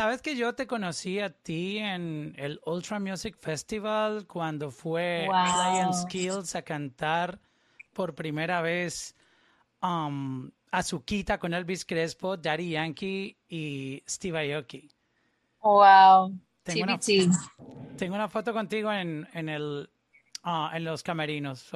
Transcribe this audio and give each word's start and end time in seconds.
sabes 0.00 0.22
que 0.22 0.34
yo 0.34 0.54
te 0.54 0.66
conocí 0.66 1.20
a 1.20 1.28
ti 1.28 1.76
en 1.76 2.34
el 2.38 2.58
Ultra 2.64 2.98
Music 2.98 3.36
Festival 3.38 4.26
cuando 4.26 4.70
fue 4.70 5.28
Lion 5.28 5.92
Skills 5.92 6.56
a 6.56 6.62
cantar 6.62 7.38
por 7.92 8.14
primera 8.14 8.62
vez 8.62 9.14
um, 9.82 10.50
Azuquita 10.70 11.38
con 11.38 11.52
Elvis 11.52 11.84
Crespo, 11.84 12.38
Daddy 12.38 12.70
Yankee 12.70 13.36
y 13.46 14.02
Steve 14.08 14.54
Aoki. 14.54 14.90
Wow. 15.60 16.34
Tengo, 16.62 16.84
una, 16.84 16.98
tengo 17.98 18.14
una, 18.14 18.28
foto 18.30 18.54
contigo 18.54 18.90
en, 18.90 19.28
en, 19.34 19.50
el, 19.50 19.90
ah, 20.44 20.70
en 20.72 20.84
los 20.84 21.02
camerinos. 21.02 21.72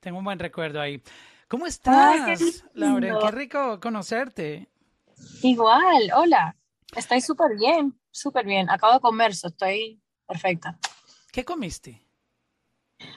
tengo 0.00 0.16
un 0.16 0.24
buen 0.24 0.38
recuerdo 0.38 0.80
ahí. 0.80 1.02
¿Cómo 1.48 1.66
estás, 1.66 2.64
Laura? 2.72 3.18
Qué 3.20 3.30
rico 3.30 3.78
conocerte. 3.78 4.70
Igual, 5.42 6.10
hola. 6.16 6.56
Estoy 6.94 7.20
súper 7.20 7.56
bien, 7.56 7.98
súper 8.10 8.44
bien. 8.44 8.68
Acabo 8.68 8.94
de 8.94 9.00
comer, 9.00 9.30
estoy 9.30 10.00
perfecta. 10.26 10.78
¿Qué 11.32 11.44
comiste? 11.44 12.06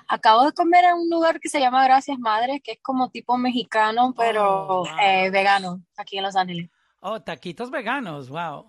Acabo 0.07 0.45
de 0.45 0.53
comer 0.53 0.85
en 0.85 0.95
un 0.95 1.09
lugar 1.09 1.39
que 1.39 1.49
se 1.49 1.59
llama 1.59 1.83
Gracias 1.83 2.17
Madres, 2.17 2.61
que 2.63 2.73
es 2.73 2.79
como 2.81 3.09
tipo 3.09 3.37
mexicano, 3.37 4.13
pero 4.17 4.81
oh, 4.81 4.87
eh, 5.01 5.29
vegano, 5.29 5.83
aquí 5.97 6.17
en 6.17 6.23
Los 6.23 6.35
Ángeles. 6.35 6.69
Oh, 7.01 7.21
taquitos 7.21 7.69
veganos, 7.69 8.29
wow. 8.29 8.65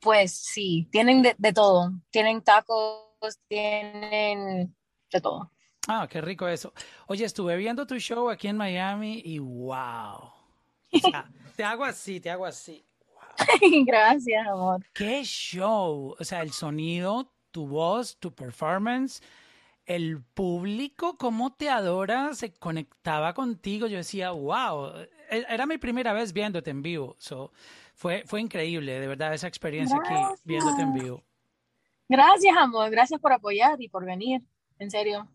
Pues 0.00 0.32
sí, 0.32 0.88
tienen 0.90 1.22
de, 1.22 1.52
todo. 1.52 1.92
Tienen 2.10 2.42
tacos, 2.42 3.38
tienen 3.46 4.74
de 5.10 5.20
todo. 5.20 5.50
Ah, 5.86 6.08
qué 6.10 6.20
rico 6.20 6.48
eso. 6.48 6.72
Oye, 7.06 7.24
estuve 7.24 7.56
viendo 7.56 7.86
tu 7.86 7.98
show 7.98 8.28
aquí 8.28 8.48
en 8.48 8.56
Miami 8.56 9.22
y 9.24 9.38
wow. 9.38 10.32
te 11.56 11.64
hago 11.64 11.84
así, 11.84 12.20
te 12.20 12.30
hago 12.30 12.44
así. 12.44 12.84
Gracias, 13.86 14.46
amor. 14.46 14.84
Qué 14.92 15.22
show. 15.24 16.14
O 16.18 16.24
sea, 16.24 16.42
el 16.42 16.52
sonido, 16.52 17.32
tu 17.50 17.66
voz, 17.66 18.16
tu 18.18 18.34
performance, 18.34 19.22
el 19.86 20.22
público, 20.22 21.16
cómo 21.18 21.54
te 21.54 21.68
adora, 21.68 22.34
se 22.34 22.52
conectaba 22.52 23.34
contigo. 23.34 23.86
Yo 23.86 23.96
decía, 23.98 24.30
wow. 24.30 24.92
E, 25.30 25.44
era 25.48 25.66
mi 25.66 25.78
primera 25.78 26.12
vez 26.12 26.32
viéndote 26.32 26.70
en 26.70 26.82
vivo. 26.82 27.16
So, 27.18 27.52
fue, 27.94 28.24
fue 28.26 28.40
increíble, 28.40 28.98
de 28.98 29.06
verdad, 29.06 29.34
esa 29.34 29.48
experiencia 29.48 29.98
aquí 29.98 30.14
viéndote 30.44 30.82
en 30.82 30.94
vivo. 30.94 31.24
Gracias, 32.08 32.56
amor. 32.56 32.90
Gracias 32.90 33.20
por 33.20 33.32
apoyar 33.32 33.80
y 33.80 33.88
por 33.88 34.04
venir. 34.04 34.42
En 34.78 34.90
serio. 34.90 35.28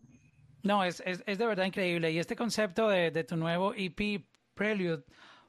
No, 0.62 0.84
es, 0.84 1.02
es, 1.06 1.22
es 1.26 1.38
de 1.38 1.46
verdad 1.46 1.64
increíble. 1.64 2.10
Y 2.12 2.18
este 2.18 2.36
concepto 2.36 2.88
de, 2.88 3.10
de 3.10 3.24
tu 3.24 3.36
nuevo 3.36 3.72
EP, 3.74 4.24
Prelude, 4.54 5.04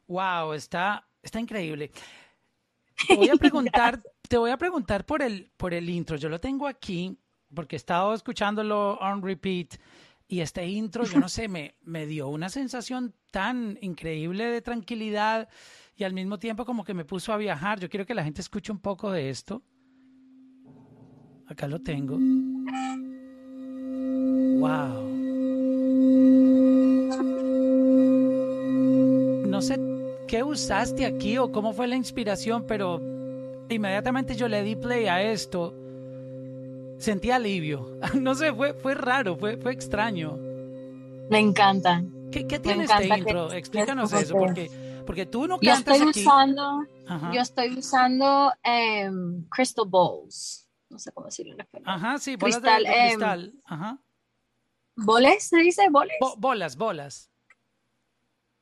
wow, 0.08 0.54
está, 0.54 1.08
está 1.22 1.40
increíble. 1.40 1.92
Te 3.08 3.16
voy 3.16 3.30
a 3.30 3.36
preguntar, 3.36 4.02
te 4.28 4.38
voy 4.38 4.52
a 4.52 4.58
preguntar 4.58 5.06
por 5.06 5.22
el, 5.22 5.52
por 5.58 5.74
el 5.74 5.90
intro. 5.90 6.18
Yo 6.18 6.30
lo 6.30 6.40
tengo 6.40 6.68
aquí 6.68 7.18
porque 7.54 7.76
he 7.76 7.78
estado 7.78 8.14
escuchándolo 8.14 8.98
on 9.00 9.22
repeat 9.22 9.76
y 10.28 10.42
este 10.42 10.68
intro, 10.68 11.06
yo 11.06 11.20
no 11.20 11.30
sé, 11.30 11.48
me, 11.48 11.76
me 11.82 12.06
dio 12.06 12.28
una 12.28 12.50
sensación 12.50 13.16
tan 13.32 13.78
increíble 13.82 14.46
de 14.46 14.62
tranquilidad 14.62 15.50
y 15.96 16.04
al 16.04 16.14
mismo 16.14 16.40
tiempo 16.40 16.66
como 16.66 16.84
que 16.84 16.94
me 16.94 17.06
puso 17.06 17.34
a 17.34 17.38
viajar. 17.38 17.80
Yo 17.80 17.90
quiero 17.90 18.06
que 18.06 18.14
la 18.14 18.24
gente 18.24 18.42
escuche 18.42 18.72
un 18.72 18.80
poco 18.80 19.12
de 19.12 19.30
esto. 19.30 19.64
Acá 21.48 21.68
lo 21.68 21.82
tengo. 21.82 22.18
Wow. 24.60 25.10
No 29.48 29.62
sé 29.62 29.99
qué 30.30 30.44
usaste 30.44 31.08
aquí 31.08 31.40
o 31.40 31.52
cómo 31.52 31.74
fue 31.74 31.88
la 31.88 31.96
inspiración, 31.96 32.64
pero 32.68 33.02
inmediatamente 33.68 34.36
yo 34.36 34.48
le 34.48 34.62
di 34.62 34.76
play 34.76 35.08
a 35.08 35.22
esto. 35.22 35.74
Sentí 37.00 37.32
alivio. 37.32 37.98
No 38.22 38.36
sé, 38.36 38.54
fue, 38.54 38.74
fue 38.74 38.94
raro, 38.94 39.36
fue, 39.36 39.58
fue 39.58 39.74
extraño. 39.74 40.38
Me 41.30 41.40
encanta. 41.40 42.04
¿Qué, 42.32 42.46
qué 42.48 42.60
tiene 42.60 42.84
este 42.84 43.08
intro? 43.08 43.52
Explícanos 43.52 44.14
eso, 44.14 44.36
porque, 44.36 44.70
porque 45.06 45.26
tú 45.26 45.48
no 45.48 45.60
yo 45.62 45.74
estoy 45.74 46.02
Usando, 46.02 46.86
yo 47.34 47.42
estoy 47.42 47.78
usando 47.78 48.54
em, 48.64 49.44
crystal 49.50 49.86
balls. 49.88 50.68
No 50.90 51.00
sé 51.00 51.12
cómo 51.12 51.26
decirlo 51.26 51.54
en 51.54 51.62
español. 51.62 51.90
Ajá, 51.90 52.18
sí, 52.20 52.36
bolas 52.36 52.62
de, 52.62 52.70
em, 52.70 53.08
cristal. 53.08 53.54
Ajá. 53.66 54.00
¿Boles? 54.96 55.44
¿Se 55.44 55.58
dice 55.58 55.90
boles? 55.90 56.18
bolas, 56.38 56.76
bolas 56.76 57.30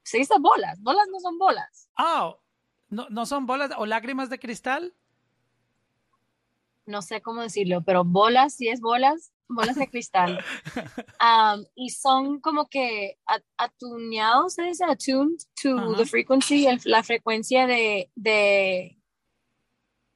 se 0.07 0.19
dice 0.19 0.35
bolas, 0.39 0.81
bolas 0.81 1.05
no 1.11 1.19
son 1.19 1.37
bolas. 1.37 1.89
Ah, 1.97 2.33
¿no, 2.87 3.07
¿no 3.09 3.25
son 3.25 3.45
bolas 3.45 3.71
o 3.77 3.85
lágrimas 3.85 4.29
de 4.29 4.39
cristal? 4.39 4.93
No 6.85 7.01
sé 7.01 7.21
cómo 7.21 7.41
decirlo, 7.41 7.83
pero 7.83 8.05
bolas, 8.05 8.55
sí 8.55 8.69
es 8.69 8.79
bolas, 8.79 9.33
bolas 9.49 9.75
de 9.75 9.89
cristal. 9.89 10.39
y 11.75 11.89
son 11.89 12.39
como 12.39 12.69
que 12.69 13.19
atuneados, 13.57 14.53
se 14.53 14.63
dice 14.63 14.85
attuned 14.85 15.39
to 15.61 15.95
the 15.97 16.05
frequency, 16.05 16.65
la 16.85 17.03
frecuencia 17.03 17.67
de, 17.67 18.09
de, 18.15 18.97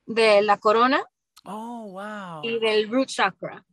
de 0.06 0.42
la 0.42 0.58
corona. 0.58 1.04
Oh, 1.44 1.92
wow. 1.92 2.44
Y 2.44 2.60
del 2.60 2.90
root 2.90 3.10
chakra. 3.10 3.66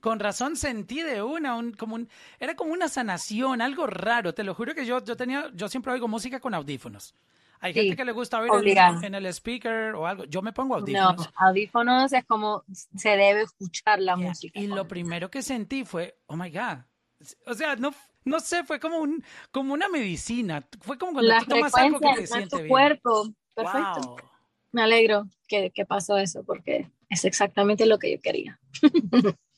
Con 0.00 0.18
razón 0.18 0.56
sentí 0.56 1.02
de 1.02 1.22
una, 1.22 1.56
un, 1.56 1.72
como 1.72 1.94
un, 1.94 2.08
era 2.38 2.56
como 2.56 2.72
una 2.72 2.88
sanación, 2.88 3.60
algo 3.60 3.86
raro. 3.86 4.34
Te 4.34 4.44
lo 4.44 4.54
juro 4.54 4.74
que 4.74 4.86
yo, 4.86 5.04
yo 5.04 5.16
tenía, 5.16 5.50
yo 5.54 5.68
siempre 5.68 5.92
oigo 5.92 6.08
música 6.08 6.40
con 6.40 6.54
audífonos. 6.54 7.14
Hay 7.60 7.74
gente 7.74 7.94
que 7.94 8.04
le 8.06 8.12
gusta 8.12 8.40
oír 8.40 8.78
en, 9.02 9.14
el 9.14 9.26
speaker 9.26 9.94
o 9.94 10.06
algo. 10.06 10.24
Yo 10.24 10.40
me 10.40 10.52
pongo 10.52 10.76
audífonos. 10.76 11.26
No, 11.26 11.32
audífonos 11.36 12.12
es 12.12 12.24
como 12.24 12.64
se 12.68 13.10
debe 13.10 13.42
escuchar 13.42 14.00
la 14.00 14.16
música. 14.16 14.58
Y 14.58 14.66
lo 14.66 14.88
primero 14.88 15.30
que 15.30 15.42
sentí 15.42 15.84
fue, 15.84 16.18
oh 16.26 16.36
my 16.36 16.50
God. 16.50 16.78
O 17.46 17.52
sea, 17.52 17.76
no, 17.76 17.92
no 18.24 18.40
sé, 18.40 18.64
fue 18.64 18.80
como 18.80 18.98
un, 18.98 19.22
como 19.50 19.74
una 19.74 19.90
medicina. 19.90 20.66
Fue 20.80 20.96
como 20.96 21.12
cuando 21.12 21.30
la 21.30 21.40
tú 21.40 21.50
tomas 21.50 21.74
algo 21.74 22.00
que 22.00 22.14
te 22.14 22.26
siente 22.26 22.62
tu 22.62 22.66
cuerpo. 22.66 23.28
Perfecto. 23.54 24.16
Me 24.72 24.82
alegro 24.82 25.28
que, 25.46 25.70
que 25.70 25.84
pasó 25.84 26.16
eso 26.16 26.42
porque 26.44 26.90
es 27.10 27.26
exactamente 27.26 27.84
lo 27.84 27.98
que 27.98 28.12
yo 28.12 28.20
quería. 28.22 28.58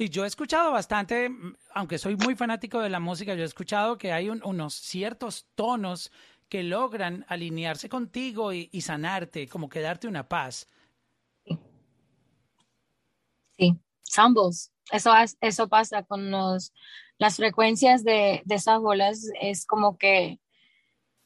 Y 0.00 0.08
yo 0.08 0.24
he 0.24 0.26
escuchado 0.26 0.72
bastante, 0.72 1.28
mm, 1.28 1.56
aunque 1.74 1.98
soy 1.98 2.16
muy 2.16 2.34
fanático 2.34 2.80
de 2.80 2.88
la 2.88 3.00
música, 3.00 3.34
yo 3.34 3.42
he 3.42 3.44
escuchado 3.44 3.98
que 3.98 4.12
hay 4.12 4.30
unos 4.30 4.72
ciertos 4.72 5.46
tonos 5.54 6.10
que 6.48 6.62
logran 6.62 7.26
alinearse 7.28 7.90
contigo 7.90 8.54
y, 8.54 8.80
sanarte, 8.80 9.46
como 9.46 9.68
que 9.68 9.82
darte 9.82 10.08
una 10.08 10.26
paz. 10.26 10.66
Sí, 13.58 13.78
symbols. 14.00 14.72
Eso, 14.90 15.12
eso 15.42 15.68
pasa 15.68 16.02
con 16.02 16.30
los, 16.30 16.72
las 17.18 17.36
frecuencias 17.36 18.02
de, 18.02 18.40
de 18.46 18.54
esas 18.54 18.80
bolas. 18.80 19.30
Es 19.38 19.66
como 19.66 19.98
que 19.98 20.40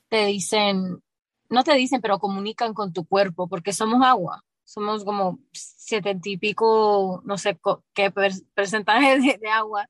te 0.09 0.27
dicen, 0.27 1.01
no 1.49 1.63
te 1.63 1.77
dicen, 1.77 2.01
pero 2.01 2.19
comunican 2.19 2.75
con 2.75 2.93
tu 2.93 3.07
cuerpo, 3.07 3.47
porque 3.47 3.73
somos 3.73 4.05
agua 4.05 4.45
somos 4.65 5.05
como 5.05 5.39
setenta 5.53 6.29
y 6.29 6.37
pico, 6.37 7.23
no 7.25 7.39
sé 7.39 7.59
qué 7.93 8.11
porcentaje 8.11 9.19
de, 9.39 9.49
agua, 9.49 9.89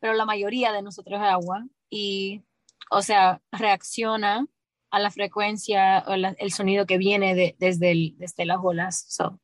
pero 0.00 0.14
la 0.14 0.24
mayoría 0.24 0.72
de 0.72 0.82
nosotros 0.82 1.20
es 1.20 1.26
agua 1.26 1.66
y, 1.90 2.42
o 2.90 3.02
sea, 3.02 3.42
reacciona 3.52 4.46
a 4.90 4.98
la 4.98 5.10
frecuencia 5.10 6.04
o 6.06 6.14
el 6.14 6.52
sonido 6.52 6.86
que 6.86 6.98
viene 6.98 7.34
de, 7.34 7.56
desde, 7.58 7.90
el, 7.90 8.14
desde 8.18 8.44
las 8.44 8.58
olas. 8.62 9.04
So, 9.08 9.38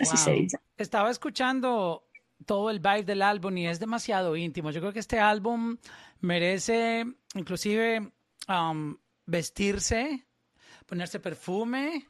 así 0.00 0.16
se 0.16 0.32
dice. 0.32 0.58
Estaba 0.76 1.10
escuchando 1.10 2.04
todo 2.46 2.70
el 2.70 2.80
vibe 2.80 3.04
del 3.04 3.22
álbum 3.22 3.56
y 3.58 3.66
es 3.66 3.80
demasiado 3.80 4.36
íntimo. 4.36 4.70
Yo 4.70 4.80
creo 4.80 4.92
que 4.92 4.98
este 5.00 5.20
álbum 5.20 5.76
merece 6.20 7.04
inclusive 7.34 8.12
um, 8.48 8.96
vestirse, 9.26 10.26
ponerse 10.86 11.20
perfume, 11.20 12.08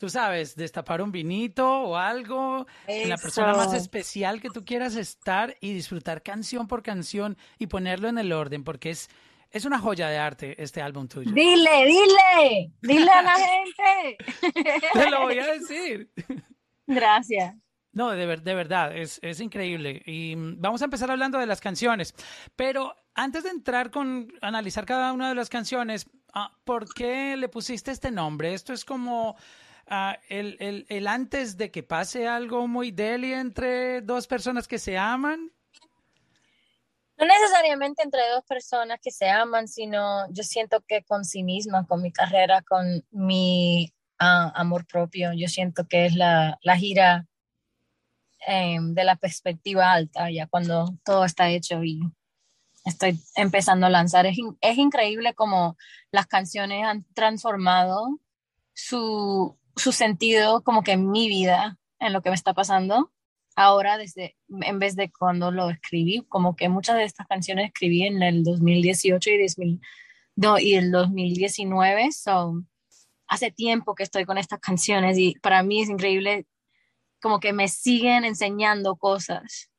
tú 0.00 0.08
sabes, 0.08 0.56
destapar 0.56 1.02
un 1.02 1.12
vinito 1.12 1.82
o 1.82 1.94
algo, 1.94 2.66
la 2.88 3.18
persona 3.18 3.52
más 3.52 3.74
especial 3.74 4.40
que 4.40 4.48
tú 4.48 4.64
quieras 4.64 4.96
estar 4.96 5.54
y 5.60 5.74
disfrutar 5.74 6.22
canción 6.22 6.66
por 6.66 6.82
canción 6.82 7.36
y 7.58 7.66
ponerlo 7.66 8.08
en 8.08 8.16
el 8.16 8.32
orden, 8.32 8.64
porque 8.64 8.88
es, 8.88 9.10
es 9.50 9.66
una 9.66 9.78
joya 9.78 10.08
de 10.08 10.16
arte 10.16 10.60
este 10.60 10.80
álbum 10.80 11.06
tuyo. 11.06 11.30
Dile, 11.32 11.84
dile, 11.84 12.72
dile 12.80 13.10
a 13.10 13.22
la 13.22 13.34
gente. 13.34 14.80
Te 14.94 15.10
lo 15.10 15.20
voy 15.20 15.38
a 15.38 15.52
decir. 15.52 16.10
Gracias. 16.86 17.54
No, 17.92 18.10
de, 18.12 18.38
de 18.38 18.54
verdad, 18.54 18.96
es, 18.96 19.18
es, 19.20 19.38
increíble. 19.40 20.00
Y 20.06 20.34
vamos 20.34 20.80
a 20.80 20.86
empezar 20.86 21.10
hablando 21.10 21.38
de 21.38 21.46
las 21.46 21.60
canciones. 21.60 22.14
Pero 22.56 22.94
antes 23.14 23.44
de 23.44 23.50
entrar 23.50 23.90
con 23.90 24.32
analizar 24.40 24.86
cada 24.86 25.12
una 25.12 25.28
de 25.28 25.34
las 25.34 25.50
canciones, 25.50 26.06
ah, 26.32 26.56
¿por 26.64 26.94
qué 26.94 27.36
le 27.36 27.50
pusiste 27.50 27.90
este 27.90 28.10
nombre? 28.10 28.54
Esto 28.54 28.72
es 28.72 28.86
como 28.86 29.36
el, 30.28 30.56
el, 30.60 30.86
el, 30.88 31.06
antes 31.08 31.56
de 31.56 31.70
que 31.70 31.82
pase 31.82 32.28
algo 32.28 32.68
muy 32.68 32.92
deli 32.92 33.32
entre 33.32 34.00
dos 34.02 34.26
personas 34.26 34.68
que 34.68 34.78
se 34.78 34.96
aman? 34.96 35.50
No 37.16 37.26
necesariamente 37.26 38.02
entre 38.02 38.20
dos 38.30 38.44
personas 38.44 38.98
que 39.02 39.10
se 39.10 39.28
aman, 39.28 39.68
sino 39.68 40.30
yo 40.32 40.42
siento 40.42 40.82
que 40.86 41.02
con 41.02 41.24
sí 41.24 41.42
misma, 41.42 41.86
con 41.86 42.00
mi 42.00 42.12
carrera, 42.12 42.62
con 42.62 43.04
mi 43.10 43.92
ah, 44.18 44.52
amor 44.54 44.86
propio. 44.86 45.32
Yo 45.34 45.48
siento 45.48 45.86
que 45.86 46.06
es 46.06 46.14
la, 46.14 46.58
la 46.62 46.76
gira 46.76 47.26
em, 48.46 48.94
de 48.94 49.04
la 49.04 49.16
perspectiva 49.16 49.92
alta, 49.92 50.30
ya 50.30 50.46
cuando 50.46 50.94
todo 51.04 51.24
está 51.24 51.50
hecho 51.50 51.84
y 51.84 52.00
estoy 52.86 53.20
empezando 53.34 53.86
a 53.86 53.90
lanzar. 53.90 54.24
Es, 54.26 54.38
es 54.60 54.78
increíble 54.78 55.34
como 55.34 55.76
las 56.12 56.26
canciones 56.26 56.84
han 56.86 57.04
transformado 57.12 58.18
su, 58.72 59.58
su 59.76 59.92
sentido 59.92 60.62
como 60.62 60.82
que 60.82 60.92
en 60.92 61.10
mi 61.10 61.28
vida, 61.28 61.78
en 61.98 62.12
lo 62.12 62.22
que 62.22 62.30
me 62.30 62.34
está 62.34 62.54
pasando. 62.54 63.12
Ahora, 63.56 63.98
desde, 63.98 64.36
en 64.48 64.78
vez 64.78 64.96
de 64.96 65.10
cuando 65.10 65.50
lo 65.50 65.70
escribí, 65.70 66.24
como 66.28 66.56
que 66.56 66.68
muchas 66.68 66.96
de 66.96 67.04
estas 67.04 67.26
canciones 67.26 67.66
escribí 67.66 68.04
en 68.04 68.22
el 68.22 68.44
2018 68.44 69.30
y, 69.30 69.80
no, 70.36 70.58
y 70.58 70.74
el 70.74 70.90
2019, 70.90 72.12
so, 72.12 72.62
hace 73.26 73.50
tiempo 73.50 73.94
que 73.94 74.02
estoy 74.02 74.24
con 74.24 74.38
estas 74.38 74.60
canciones 74.60 75.18
y 75.18 75.34
para 75.42 75.62
mí 75.62 75.82
es 75.82 75.88
increíble 75.88 76.46
como 77.20 77.38
que 77.38 77.52
me 77.52 77.68
siguen 77.68 78.24
enseñando 78.24 78.96
cosas 78.96 79.70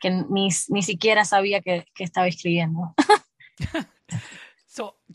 que 0.00 0.10
ni, 0.10 0.48
ni 0.68 0.82
siquiera 0.82 1.24
sabía 1.24 1.60
que, 1.60 1.86
que 1.94 2.04
estaba 2.04 2.26
escribiendo. 2.26 2.94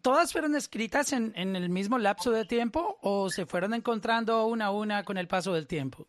¿Todas 0.02 0.32
fueron 0.32 0.56
escritas 0.56 1.14
en, 1.14 1.34
en, 1.36 1.56
el 1.56 1.70
mismo 1.70 2.00
lapso 2.00 2.32
de 2.32 2.46
tiempo 2.46 2.98
o 3.02 3.30
se 3.30 3.46
fueron 3.46 3.74
encontrando 3.74 4.46
una 4.48 4.68
a 4.68 4.72
una 4.72 5.04
con 5.04 5.18
el 5.18 5.28
paso 5.28 5.54
del 5.54 5.68
tiempo? 5.68 6.08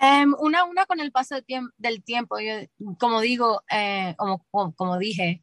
Um, 0.00 0.34
una 0.38 0.60
a 0.60 0.64
una 0.64 0.86
con 0.86 1.00
el 1.00 1.10
paso 1.10 1.42
tiemp 1.42 1.72
del 1.76 2.02
tiempo. 2.04 2.38
Yo, 2.38 2.54
como 2.98 3.20
digo, 3.20 3.62
eh, 3.70 4.14
como, 4.16 4.44
como, 4.74 4.98
dije, 4.98 5.42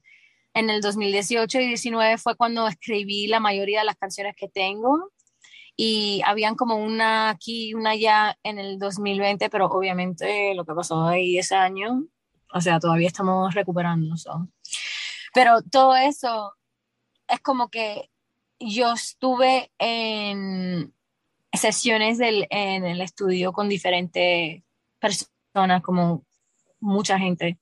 en 0.53 0.69
el 0.69 0.81
2018 0.81 1.59
y 1.59 1.71
2019 1.71 2.17
fue 2.17 2.35
cuando 2.35 2.67
escribí 2.67 3.27
la 3.27 3.39
mayoría 3.39 3.79
de 3.79 3.85
las 3.85 3.97
canciones 3.97 4.35
que 4.37 4.47
tengo 4.47 5.11
y 5.75 6.21
habían 6.25 6.55
como 6.55 6.77
una 6.77 7.29
aquí, 7.29 7.73
una 7.73 7.91
allá 7.91 8.37
en 8.43 8.59
el 8.59 8.79
2020, 8.79 9.49
pero 9.49 9.65
obviamente 9.67 10.53
lo 10.55 10.65
que 10.65 10.73
pasó 10.73 11.05
ahí 11.05 11.37
ese 11.37 11.55
año, 11.55 12.05
o 12.53 12.61
sea, 12.61 12.79
todavía 12.79 13.07
estamos 13.07 13.53
recuperando. 13.53 14.15
So. 14.15 14.47
Pero 15.33 15.61
todo 15.63 15.97
eso 15.97 16.53
es 17.27 17.39
como 17.41 17.69
que 17.69 18.09
yo 18.59 18.93
estuve 18.93 19.71
en 19.79 20.93
sesiones 21.53 22.19
en 22.21 22.85
el 22.85 23.01
estudio 23.01 23.53
con 23.53 23.69
diferentes 23.69 24.63
personas, 24.99 25.81
como 25.81 26.25
mucha 26.79 27.17
gente, 27.17 27.59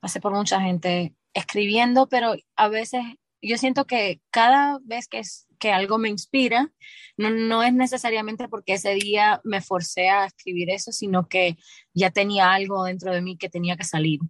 pasé 0.00 0.20
por 0.20 0.32
mucha 0.32 0.60
gente 0.60 1.14
escribiendo, 1.34 2.08
pero 2.08 2.34
a 2.56 2.68
veces 2.68 3.02
yo 3.42 3.58
siento 3.58 3.86
que 3.86 4.20
cada 4.30 4.78
vez 4.82 5.08
que, 5.08 5.18
es, 5.18 5.46
que 5.58 5.72
algo 5.72 5.98
me 5.98 6.08
inspira, 6.08 6.72
no, 7.16 7.30
no 7.30 7.62
es 7.62 7.72
necesariamente 7.72 8.48
porque 8.48 8.74
ese 8.74 8.94
día 8.94 9.40
me 9.44 9.60
forcé 9.60 10.08
a 10.08 10.26
escribir 10.26 10.70
eso, 10.70 10.92
sino 10.92 11.28
que 11.28 11.56
ya 11.94 12.10
tenía 12.10 12.52
algo 12.52 12.84
dentro 12.84 13.12
de 13.12 13.22
mí 13.22 13.36
que 13.36 13.48
tenía 13.48 13.76
que 13.76 13.84
salir. 13.84 14.20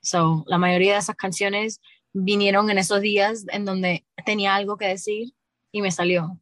So, 0.00 0.44
la 0.46 0.58
mayoría 0.58 0.94
de 0.94 0.98
esas 0.98 1.16
canciones 1.16 1.80
vinieron 2.12 2.70
en 2.70 2.78
esos 2.78 3.00
días 3.00 3.44
en 3.48 3.64
donde 3.64 4.04
tenía 4.24 4.54
algo 4.54 4.76
que 4.76 4.86
decir 4.86 5.32
y 5.70 5.82
me 5.82 5.90
salió. 5.90 6.38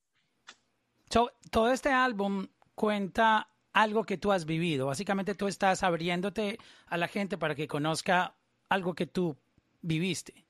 todo 1.50 1.72
este 1.72 1.90
álbum 1.90 2.48
cuenta 2.74 3.48
algo 3.72 4.04
que 4.04 4.18
tú 4.18 4.32
has 4.32 4.46
vivido. 4.46 4.86
Básicamente 4.86 5.34
tú 5.34 5.46
estás 5.46 5.82
abriéndote 5.82 6.58
a 6.86 6.96
la 6.96 7.08
gente 7.08 7.38
para 7.38 7.54
que 7.54 7.68
conozca 7.68 8.36
algo 8.68 8.94
que 8.94 9.06
tú 9.06 9.36
viviste. 9.80 10.46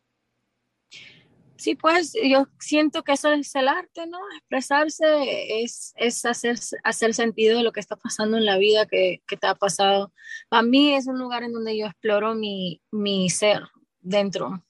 Sí, 1.57 1.75
pues 1.75 2.15
yo 2.25 2.47
siento 2.59 3.03
que 3.03 3.13
eso 3.13 3.31
es 3.33 3.55
el 3.55 3.69
arte, 3.69 4.07
¿no? 4.07 4.19
Expresarse 4.39 5.63
es, 5.63 5.93
es 5.97 6.25
hacer, 6.25 6.59
hacer 6.85 7.13
sentido 7.13 7.59
de 7.59 7.65
lo 7.65 7.73
que 7.73 7.81
está 7.81 7.97
pasando 7.97 8.39
en 8.39 8.47
la 8.47 8.57
vida 8.57 8.87
que, 8.87 9.23
que 9.27 9.37
te 9.37 9.47
ha 9.47 9.55
pasado. 9.55 10.11
Para 10.49 10.63
mí 10.63 10.95
es 10.95 11.07
un 11.07 11.19
lugar 11.19 11.43
en 11.43 11.53
donde 11.53 11.77
yo 11.77 11.85
exploro 11.85 12.35
mi, 12.35 12.81
mi 12.91 13.29
ser 13.29 13.65
dentro 14.01 14.65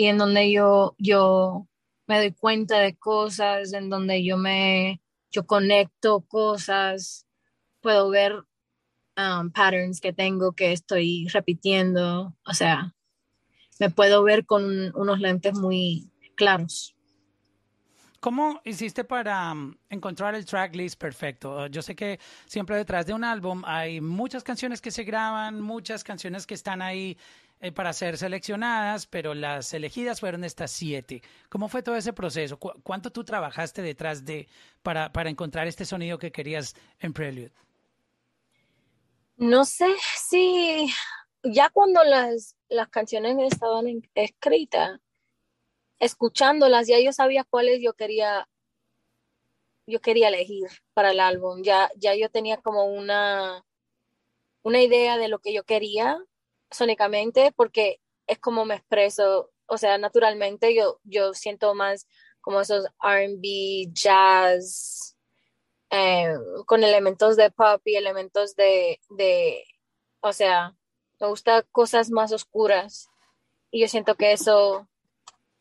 y 0.00 0.06
en 0.06 0.16
donde 0.16 0.50
yo, 0.50 0.94
yo 0.96 1.68
me 2.06 2.16
doy 2.16 2.32
cuenta 2.32 2.78
de 2.78 2.96
cosas, 2.96 3.74
en 3.74 3.90
donde 3.90 4.24
yo 4.24 4.38
me, 4.38 5.02
yo 5.30 5.44
conecto 5.44 6.22
cosas, 6.22 7.26
puedo 7.82 8.08
ver 8.08 8.32
um, 9.18 9.50
patterns 9.52 10.00
que 10.00 10.14
tengo 10.14 10.52
que 10.52 10.72
estoy 10.72 11.28
repitiendo, 11.28 12.34
o 12.46 12.54
sea, 12.54 12.94
me 13.78 13.90
puedo 13.90 14.22
ver 14.22 14.46
con 14.46 14.90
unos 14.96 15.20
lentes 15.20 15.52
muy 15.58 16.10
claros. 16.34 16.96
¿Cómo 18.20 18.62
hiciste 18.64 19.04
para 19.04 19.52
um, 19.52 19.74
encontrar 19.90 20.34
el 20.34 20.46
tracklist 20.46 20.98
perfecto? 20.98 21.66
Yo 21.66 21.82
sé 21.82 21.94
que 21.94 22.18
siempre 22.46 22.76
detrás 22.76 23.04
de 23.04 23.12
un 23.12 23.22
álbum 23.22 23.62
hay 23.66 24.00
muchas 24.00 24.44
canciones 24.44 24.80
que 24.80 24.90
se 24.90 25.04
graban, 25.04 25.60
muchas 25.60 26.04
canciones 26.04 26.46
que 26.46 26.54
están 26.54 26.80
ahí 26.80 27.18
eh, 27.62 27.72
para 27.72 27.92
ser 27.92 28.16
seleccionadas, 28.16 29.06
pero 29.06 29.34
las 29.34 29.74
elegidas 29.74 30.20
fueron 30.20 30.44
estas 30.44 30.70
siete. 30.70 31.22
¿Cómo 31.50 31.68
fue 31.68 31.82
todo 31.82 31.94
ese 31.94 32.14
proceso? 32.14 32.58
¿Cuánto 32.58 33.10
tú 33.10 33.22
trabajaste 33.22 33.82
detrás 33.82 34.24
de 34.24 34.48
para, 34.82 35.12
para 35.12 35.28
encontrar 35.28 35.66
este 35.66 35.84
sonido 35.84 36.18
que 36.18 36.32
querías 36.32 36.74
en 37.00 37.12
Prelude? 37.12 37.52
No 39.36 39.66
sé 39.66 39.94
si 40.16 40.90
ya 41.42 41.68
cuando 41.68 42.02
las, 42.02 42.56
las 42.70 42.88
canciones 42.88 43.36
estaban 43.52 43.86
escritas, 44.14 44.98
escuchándolas, 45.98 46.88
ya 46.88 46.98
yo 46.98 47.12
sabía 47.12 47.44
cuáles 47.44 47.80
yo 47.82 47.92
quería 47.92 48.48
yo 49.86 50.00
quería 50.00 50.28
elegir 50.28 50.68
para 50.94 51.10
el 51.10 51.20
álbum. 51.20 51.62
Ya, 51.62 51.90
ya 51.96 52.14
yo 52.14 52.30
tenía 52.30 52.56
como 52.58 52.84
una, 52.84 53.66
una 54.62 54.80
idea 54.80 55.18
de 55.18 55.28
lo 55.28 55.40
que 55.40 55.52
yo 55.52 55.64
quería 55.64 56.18
sónicamente 56.70 57.52
porque 57.52 58.00
es 58.26 58.38
como 58.38 58.64
me 58.64 58.76
expreso, 58.76 59.50
o 59.66 59.78
sea, 59.78 59.98
naturalmente 59.98 60.74
yo, 60.74 61.00
yo 61.04 61.34
siento 61.34 61.74
más 61.74 62.06
como 62.40 62.60
esos 62.60 62.86
RB, 63.02 63.92
jazz, 63.92 65.16
eh, 65.90 66.34
con 66.66 66.84
elementos 66.84 67.36
de 67.36 67.50
pop 67.50 67.82
y 67.84 67.96
elementos 67.96 68.54
de, 68.56 69.00
de, 69.10 69.64
o 70.20 70.32
sea, 70.32 70.74
me 71.20 71.28
gusta 71.28 71.62
cosas 71.72 72.10
más 72.10 72.32
oscuras. 72.32 73.08
Y 73.70 73.80
yo 73.80 73.88
siento 73.88 74.16
que 74.16 74.32
eso, 74.32 74.88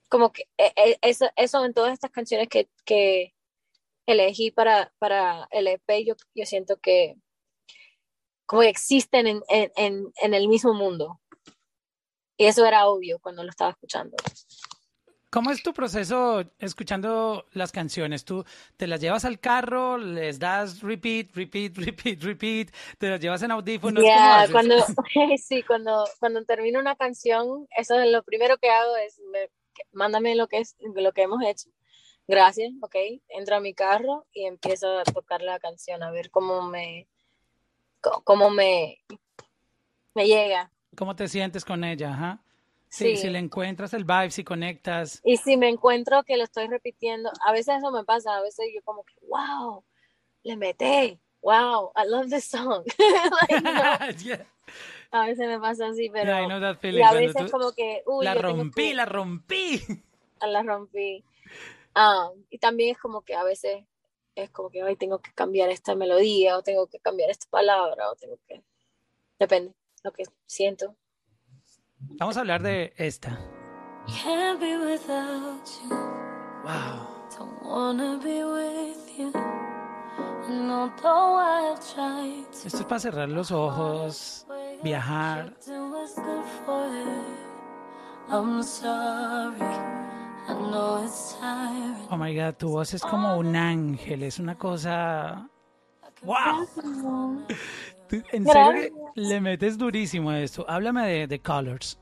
como 0.10 0.32
que 0.32 0.44
e, 0.58 0.72
e, 0.76 1.00
eso, 1.02 1.30
eso 1.36 1.66
en 1.66 1.74
todas 1.74 1.94
estas 1.94 2.12
canciones 2.12 2.48
que, 2.50 2.70
que 2.86 3.34
elegí 4.06 4.52
para, 4.52 4.94
para 5.00 5.48
el 5.52 5.68
EP, 5.68 6.06
yo, 6.06 6.16
yo 6.36 6.46
siento 6.46 6.78
que 6.78 7.16
como 8.50 8.64
existen 8.64 9.28
en, 9.28 9.44
en, 9.48 10.12
en 10.16 10.34
el 10.34 10.48
mismo 10.48 10.74
mundo. 10.74 11.22
Y 12.36 12.46
eso 12.46 12.66
era 12.66 12.88
obvio 12.88 13.20
cuando 13.20 13.44
lo 13.44 13.50
estaba 13.52 13.70
escuchando. 13.70 14.18
¿Cómo 15.30 15.52
es 15.52 15.62
tu 15.62 15.72
proceso 15.72 16.44
escuchando 16.58 17.46
las 17.52 17.72
canciones? 17.72 18.26
¿Tú 18.26 18.44
te 18.76 18.88
las 18.88 19.02
llevas 19.02 19.24
al 19.24 19.40
carro, 19.40 20.00
les 20.00 20.40
das 20.40 20.82
repeat, 20.82 21.28
repeat, 21.36 21.78
repeat, 21.78 22.24
repeat, 22.24 22.70
te 22.98 23.10
las 23.10 23.20
llevas 23.20 23.44
en 23.44 23.52
audífonos? 23.52 24.04
Yeah, 24.04 24.48
cuando, 24.52 24.78
sí, 25.38 25.62
cuando, 25.62 26.06
cuando 26.20 26.44
termino 26.44 26.80
una 26.80 26.96
canción, 26.96 27.68
eso 27.78 28.00
es 28.00 28.12
lo 28.12 28.24
primero 28.24 28.58
que 28.58 28.72
hago 28.72 28.98
es, 28.98 29.22
mándame 29.92 30.34
lo 30.34 30.48
que, 30.48 30.58
es, 30.58 30.76
lo 30.80 31.12
que 31.12 31.22
hemos 31.22 31.44
hecho. 31.46 31.70
Gracias, 32.28 32.72
ok. 32.82 32.96
Entro 33.28 33.58
a 33.58 33.60
mi 33.60 33.76
carro 33.76 34.26
y 34.34 34.46
empiezo 34.46 34.98
a 34.98 35.04
tocar 35.04 35.44
la 35.44 35.60
canción, 35.60 36.02
a 36.02 36.10
ver 36.10 36.32
cómo 36.32 36.64
me, 36.64 37.08
cómo 38.02 38.50
me, 38.50 39.00
me 40.14 40.28
llega. 40.28 40.72
¿Cómo 40.96 41.16
te 41.16 41.28
sientes 41.28 41.64
con 41.64 41.84
ella? 41.84 42.12
Ajá. 42.14 42.44
Sí, 42.90 43.18
Si 43.18 43.30
le 43.30 43.38
encuentras 43.38 43.94
el 43.94 44.04
vibe, 44.04 44.32
si 44.32 44.44
conectas. 44.44 45.22
Y 45.24 45.38
si 45.38 45.58
me 45.58 45.70
encuentro 45.70 46.24
que 46.24 46.38
lo 46.38 46.44
estoy 46.44 46.68
repitiendo, 46.68 47.32
a 47.46 47.52
veces 47.52 47.78
eso 47.78 47.92
me 47.92 48.04
pasa, 48.04 48.36
a 48.36 48.42
veces 48.42 48.66
yo 48.74 48.82
como 48.84 49.04
que, 49.04 49.14
wow, 49.28 49.84
le 50.42 50.58
metí, 50.58 51.20
wow, 51.42 51.92
I 51.96 52.08
love 52.08 52.30
this 52.30 52.46
song. 52.46 52.84
A 55.12 55.26
veces 55.26 55.48
me 55.48 55.60
pasa 55.60 55.88
así, 55.88 56.10
pero 56.12 56.32
y 56.84 57.02
a 57.02 57.14
veces 57.14 57.50
como 57.50 57.72
que, 57.72 58.04
uy, 58.06 58.24
la 58.24 58.36
rompí, 58.36 58.94
la 58.94 59.06
rompí. 59.06 59.82
La 60.40 60.62
rompí. 60.62 61.24
Ah, 61.96 62.30
y 62.52 62.60
también 62.60 62.92
es 62.92 63.02
como 63.02 63.22
que 63.22 63.34
a 63.34 63.44
veces 63.44 63.84
es 64.44 64.50
como 64.50 64.70
que 64.70 64.84
hoy 64.84 64.96
tengo 64.96 65.20
que 65.20 65.32
cambiar 65.34 65.70
esta 65.70 65.96
melodía 65.96 66.58
o 66.58 66.64
tengo 66.64 66.88
que 66.88 67.00
cambiar 67.00 67.30
esta 67.30 67.48
palabra 67.50 68.10
o 68.10 68.16
tengo 68.16 68.38
que... 68.48 68.64
Depende, 69.38 69.74
lo 70.04 70.12
que 70.12 70.24
siento. 70.46 70.96
Vamos 72.00 72.38
a 72.38 72.42
hablar 72.42 72.62
de 72.62 72.94
esta. 72.98 73.40
Wow. 76.64 77.20
Esto 82.66 82.78
es 82.78 82.86
para 82.86 83.00
cerrar 83.00 83.30
los 83.30 83.52
ojos, 83.52 84.48
viajar. 84.84 85.54
I'm 88.32 88.62
sorry, 88.62 89.60
Oh 92.12 92.18
my 92.18 92.36
god, 92.36 92.56
tu 92.56 92.70
voz 92.70 92.94
es 92.94 93.02
como 93.02 93.38
un 93.38 93.56
ángel, 93.56 94.24
es 94.24 94.40
una 94.40 94.58
cosa. 94.58 95.50
¡Wow! 96.24 96.68
En 98.32 98.46
serio 98.46 99.12
le 99.16 99.40
metes 99.40 99.78
durísimo 99.78 100.32
a 100.32 100.40
esto. 100.40 100.66
Háblame 100.68 101.08
de, 101.08 101.28
de 101.28 101.40
Colors. 101.40 102.00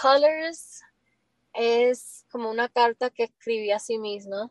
Colors 0.00 0.82
es 1.54 2.26
como 2.30 2.50
una 2.50 2.68
carta 2.68 3.10
que 3.10 3.24
escribí 3.24 3.70
a 3.70 3.78
sí 3.78 3.98
misma. 3.98 4.50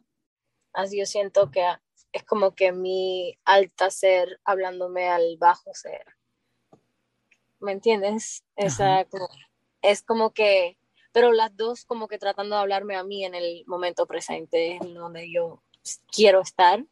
Así 0.73 0.99
yo 0.99 1.05
siento 1.05 1.51
que 1.51 1.65
es 2.13 2.23
como 2.23 2.55
que 2.55 2.71
mi 2.71 3.37
alta 3.45 3.89
ser 3.89 4.39
hablándome 4.43 5.09
al 5.09 5.37
bajo 5.37 5.73
ser. 5.73 6.05
¿Me 7.59 7.71
entiendes? 7.71 8.43
Esa, 8.55 9.05
es 9.81 10.01
como 10.01 10.31
que, 10.31 10.77
pero 11.11 11.31
las 11.31 11.55
dos 11.55 11.85
como 11.85 12.07
que 12.07 12.17
tratando 12.17 12.55
de 12.55 12.61
hablarme 12.61 12.95
a 12.95 13.03
mí 13.03 13.25
en 13.25 13.35
el 13.35 13.63
momento 13.67 14.05
presente, 14.05 14.77
en 14.81 14.93
donde 14.93 15.31
yo 15.31 15.61
quiero 16.11 16.41
estar 16.41 16.85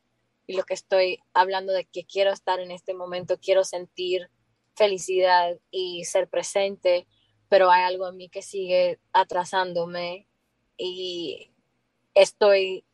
y 0.48 0.56
lo 0.56 0.64
que 0.64 0.74
estoy 0.74 1.20
hablando 1.34 1.74
de 1.74 1.86
que 1.86 2.06
quiero 2.06 2.32
estar 2.32 2.60
en 2.60 2.72
este 2.72 2.94
momento, 2.94 3.38
quiero 3.40 3.64
sentir 3.64 4.30
felicidad 4.76 5.60
y 5.70 6.06
ser 6.06 6.28
presente, 6.28 7.08
pero 7.50 7.70
hay 7.70 7.84
algo 7.84 8.08
en 8.08 8.18
mí 8.18 8.30
que 8.30 8.42
sigue 8.42 9.00
atrasándome 9.14 10.28
y 10.78 11.52
estoy 12.14 12.86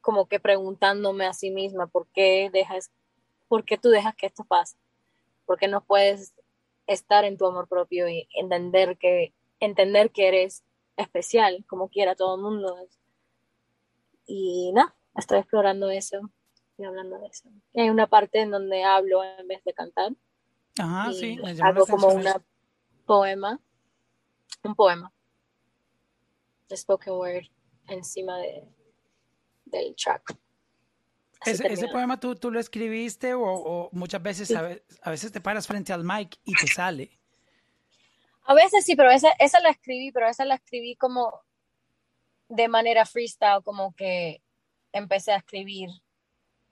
como 0.00 0.28
que 0.28 0.40
preguntándome 0.40 1.26
a 1.26 1.34
sí 1.34 1.50
misma 1.50 1.86
por 1.86 2.06
qué 2.08 2.50
dejas, 2.52 2.90
por 3.48 3.64
qué 3.64 3.76
tú 3.76 3.90
dejas 3.90 4.14
que 4.14 4.26
esto 4.26 4.44
pase, 4.44 4.76
por 5.46 5.58
qué 5.58 5.68
no 5.68 5.84
puedes 5.84 6.34
estar 6.86 7.24
en 7.24 7.36
tu 7.36 7.46
amor 7.46 7.68
propio 7.68 8.08
y 8.08 8.28
entender 8.34 8.98
que, 8.98 9.34
entender 9.60 10.10
que 10.10 10.28
eres 10.28 10.64
especial, 10.96 11.64
como 11.68 11.88
quiera 11.88 12.14
todo 12.14 12.36
el 12.36 12.42
mundo. 12.42 12.76
Y 14.26 14.72
nada, 14.72 14.94
estoy 15.16 15.38
explorando 15.38 15.90
eso 15.90 16.30
y 16.76 16.84
hablando 16.84 17.18
de 17.18 17.26
eso. 17.26 17.48
hay 17.74 17.90
una 17.90 18.06
parte 18.06 18.40
en 18.40 18.50
donde 18.50 18.82
hablo 18.84 19.22
en 19.22 19.46
vez 19.46 19.62
de 19.64 19.72
cantar. 19.72 20.12
Ajá, 20.78 21.12
sí, 21.12 21.38
hago 21.62 21.86
como 21.86 22.08
un 22.08 22.24
poema, 23.04 23.60
un 24.62 24.74
poema 24.74 25.12
de 26.68 26.76
spoken 26.76 27.12
word 27.14 27.44
encima 27.88 28.38
de, 28.38 28.64
del 29.66 29.94
track. 29.96 30.36
¿Ese, 31.44 31.88
poema 31.88 32.20
tú, 32.20 32.34
tú, 32.34 32.50
lo 32.50 32.60
escribiste 32.60 33.32
o, 33.34 33.88
muchas 33.92 34.22
veces 34.22 34.54
a, 34.54 35.10
veces 35.10 35.32
te 35.32 35.40
paras 35.40 35.66
frente 35.66 35.92
al 35.92 36.04
mic 36.04 36.38
y 36.44 36.54
te 36.54 36.66
sale? 36.66 37.18
A 38.50 38.54
veces 38.54 38.84
sí, 38.84 38.96
pero 38.96 39.12
esa, 39.12 39.30
esa 39.38 39.60
la 39.60 39.70
escribí, 39.70 40.10
pero 40.10 40.26
esa 40.26 40.44
la 40.44 40.56
escribí 40.56 40.96
como 40.96 41.40
de 42.48 42.66
manera 42.66 43.06
freestyle, 43.06 43.62
como 43.62 43.94
que 43.94 44.42
empecé 44.92 45.30
a 45.30 45.36
escribir 45.36 45.88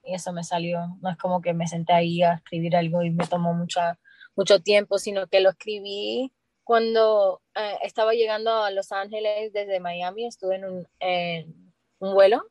y 0.03 0.13
eso 0.13 0.33
me 0.33 0.43
salió. 0.43 0.81
No 1.01 1.09
es 1.09 1.17
como 1.19 1.41
que 1.41 1.55
me 1.55 1.69
senté 1.69 1.93
ahí 1.93 2.21
a 2.21 2.33
escribir 2.33 2.75
algo 2.75 3.05
y 3.05 3.11
me 3.11 3.29
tomó 3.29 3.55
mucha, 3.55 3.97
mucho 4.35 4.61
tiempo, 4.61 4.99
sino 4.99 5.29
que 5.29 5.39
lo 5.39 5.51
escribí 5.51 6.33
cuando 6.65 7.43
eh, 7.55 7.79
estaba 7.85 8.13
llegando 8.13 8.51
a 8.51 8.73
Los 8.73 8.91
Ángeles 8.91 9.53
desde 9.53 9.79
Miami, 9.79 10.27
estuve 10.27 10.57
en 10.57 10.65
un, 10.65 10.89
en 10.99 11.73
un 12.01 12.13
vuelo 12.13 12.43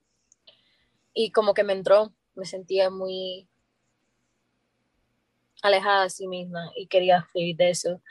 y 1.14 1.34
como 1.34 1.54
que 1.54 1.66
me 1.66 1.74
entró, 1.74 2.14
me 2.34 2.46
sentía 2.46 2.90
muy 2.90 3.50
alejada 5.62 6.04
de 6.04 6.12
sí 6.12 6.30
misma 6.30 6.72
y 6.78 6.88
quería 6.88 7.18
escribir 7.18 7.58
de 7.58 7.70
eso. 7.72 8.02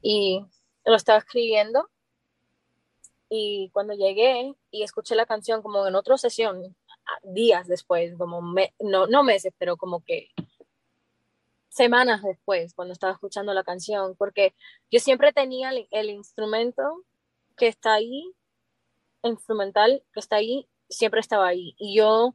Y 0.00 0.46
lo 0.84 0.96
estaba 0.96 1.18
escribiendo 1.18 1.88
y 3.28 3.70
cuando 3.72 3.94
llegué 3.94 4.54
y 4.70 4.82
escuché 4.82 5.14
la 5.14 5.26
canción 5.26 5.62
como 5.62 5.86
en 5.86 5.94
otra 5.94 6.18
sesión, 6.18 6.76
días 7.22 7.68
después, 7.68 8.16
como 8.16 8.42
no, 8.80 9.06
no 9.06 9.22
meses, 9.22 9.52
pero 9.58 9.76
como 9.76 10.04
que 10.04 10.28
semanas 11.68 12.22
después, 12.22 12.74
cuando 12.74 12.92
estaba 12.92 13.12
escuchando 13.12 13.54
la 13.54 13.62
canción, 13.62 14.16
porque 14.16 14.54
yo 14.90 14.98
siempre 14.98 15.32
tenía 15.32 15.70
el 15.90 16.10
instrumento 16.10 17.04
que 17.56 17.68
está 17.68 17.94
ahí, 17.94 18.34
instrumental 19.22 20.02
que 20.12 20.20
está 20.20 20.36
ahí, 20.36 20.68
siempre 20.88 21.20
estaba 21.20 21.46
ahí. 21.46 21.74
Y 21.78 21.96
yo 21.96 22.34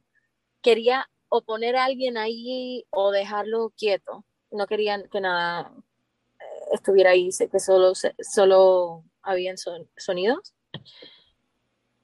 quería 0.62 1.10
o 1.28 1.42
poner 1.42 1.76
a 1.76 1.84
alguien 1.84 2.16
ahí 2.16 2.86
o 2.90 3.10
dejarlo 3.10 3.72
quieto. 3.76 4.24
No 4.50 4.66
querían 4.66 5.08
que 5.10 5.20
nada 5.20 5.72
estuviera 6.72 7.10
ahí, 7.10 7.30
que 7.50 7.60
solo, 7.60 7.92
solo 8.20 9.04
habían 9.22 9.56
sonidos. 9.96 10.54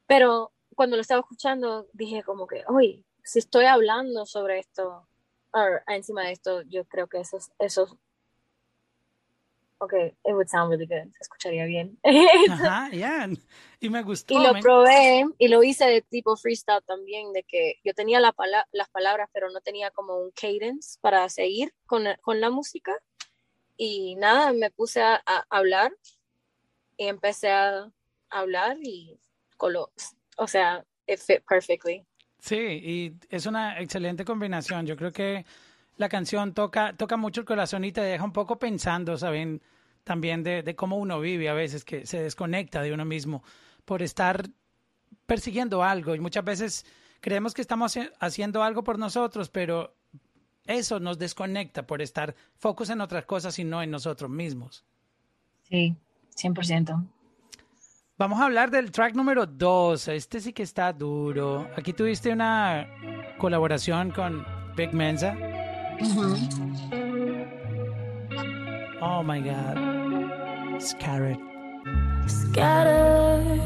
Pero 0.06 0.52
cuando 0.74 0.96
lo 0.96 1.02
estaba 1.02 1.20
escuchando, 1.20 1.86
dije 1.92 2.22
como 2.22 2.46
que, 2.46 2.64
oye, 2.68 3.04
si 3.22 3.38
estoy 3.38 3.66
hablando 3.66 4.26
sobre 4.26 4.58
esto, 4.58 5.06
o 5.52 5.92
encima 5.92 6.24
de 6.24 6.32
esto, 6.32 6.62
yo 6.62 6.84
creo 6.84 7.06
que 7.06 7.20
eso, 7.20 7.38
eso 7.58 7.98
ok, 9.82 9.94
it 9.94 10.32
would 10.32 10.48
sound 10.48 10.70
really 10.70 10.86
good, 10.86 11.10
se 11.12 11.22
escucharía 11.22 11.64
bien. 11.64 11.98
Ajá, 12.50 12.88
yeah. 12.90 13.28
Y 13.80 13.90
me 13.90 14.02
gustó. 14.02 14.32
Y 14.32 14.38
lo 14.38 14.54
probé 14.60 15.24
y 15.38 15.48
lo 15.48 15.62
hice 15.64 15.86
de 15.86 16.02
tipo 16.02 16.36
freestyle 16.36 16.82
también, 16.86 17.32
de 17.32 17.42
que 17.42 17.80
yo 17.84 17.92
tenía 17.92 18.20
la 18.20 18.34
las 18.70 18.88
palabras, 18.90 19.28
pero 19.32 19.50
no 19.50 19.60
tenía 19.60 19.90
como 19.90 20.16
un 20.18 20.30
cadence 20.30 20.98
para 21.00 21.28
seguir 21.28 21.74
con, 21.86 22.04
con 22.20 22.40
la 22.40 22.50
música. 22.50 22.96
Y 23.84 24.14
nada, 24.14 24.52
me 24.52 24.70
puse 24.70 25.02
a, 25.02 25.20
hablar 25.50 25.92
y 26.96 27.08
empecé 27.08 27.50
a 27.50 27.90
hablar 28.30 28.76
y 28.80 29.18
colo 29.56 29.90
o 30.36 30.46
sea, 30.46 30.84
it 31.08 31.18
fit 31.18 31.42
perfectly. 31.48 32.06
Sí, 32.38 32.54
y 32.54 33.14
es 33.28 33.44
una 33.46 33.80
excelente 33.80 34.24
combinación. 34.24 34.86
Yo 34.86 34.96
creo 34.96 35.10
que 35.10 35.44
la 35.96 36.08
canción 36.08 36.54
toca, 36.54 36.96
toca 36.96 37.16
mucho 37.16 37.40
el 37.40 37.44
corazón 37.44 37.84
y 37.84 37.90
te 37.90 38.02
deja 38.02 38.22
un 38.22 38.32
poco 38.32 38.56
pensando, 38.56 39.18
¿saben? 39.18 39.60
También 40.04 40.44
de, 40.44 40.62
de 40.62 40.76
cómo 40.76 40.96
uno 40.96 41.18
vive 41.18 41.48
a 41.48 41.54
veces, 41.54 41.84
que 41.84 42.06
se 42.06 42.22
desconecta 42.22 42.82
de 42.82 42.92
uno 42.92 43.04
mismo 43.04 43.42
por 43.84 44.00
estar 44.00 44.48
persiguiendo 45.26 45.82
algo. 45.82 46.14
Y 46.14 46.20
muchas 46.20 46.44
veces 46.44 46.86
creemos 47.20 47.52
que 47.52 47.62
estamos 47.62 47.98
haciendo 48.20 48.62
algo 48.62 48.84
por 48.84 49.00
nosotros, 49.00 49.50
pero 49.50 49.96
eso 50.66 51.00
nos 51.00 51.18
desconecta 51.18 51.86
por 51.86 52.02
estar 52.02 52.34
focus 52.58 52.90
en 52.90 53.00
otras 53.00 53.24
cosas 53.24 53.58
y 53.58 53.64
no 53.64 53.82
en 53.82 53.90
nosotros 53.90 54.30
mismos. 54.30 54.84
Sí, 55.62 55.96
100%. 56.36 57.06
Vamos 58.18 58.40
a 58.40 58.44
hablar 58.44 58.70
del 58.70 58.92
track 58.92 59.14
número 59.14 59.46
2. 59.46 60.08
Este 60.08 60.40
sí 60.40 60.52
que 60.52 60.62
está 60.62 60.92
duro. 60.92 61.68
Aquí 61.76 61.92
tuviste 61.92 62.30
una 62.30 62.86
colaboración 63.38 64.10
con 64.12 64.44
Big 64.76 64.92
Mensa. 64.94 65.36
Oh 69.00 69.22
my 69.24 69.40
God. 69.40 70.80
Scarlet. 70.80 71.38
Scattered 72.28 73.60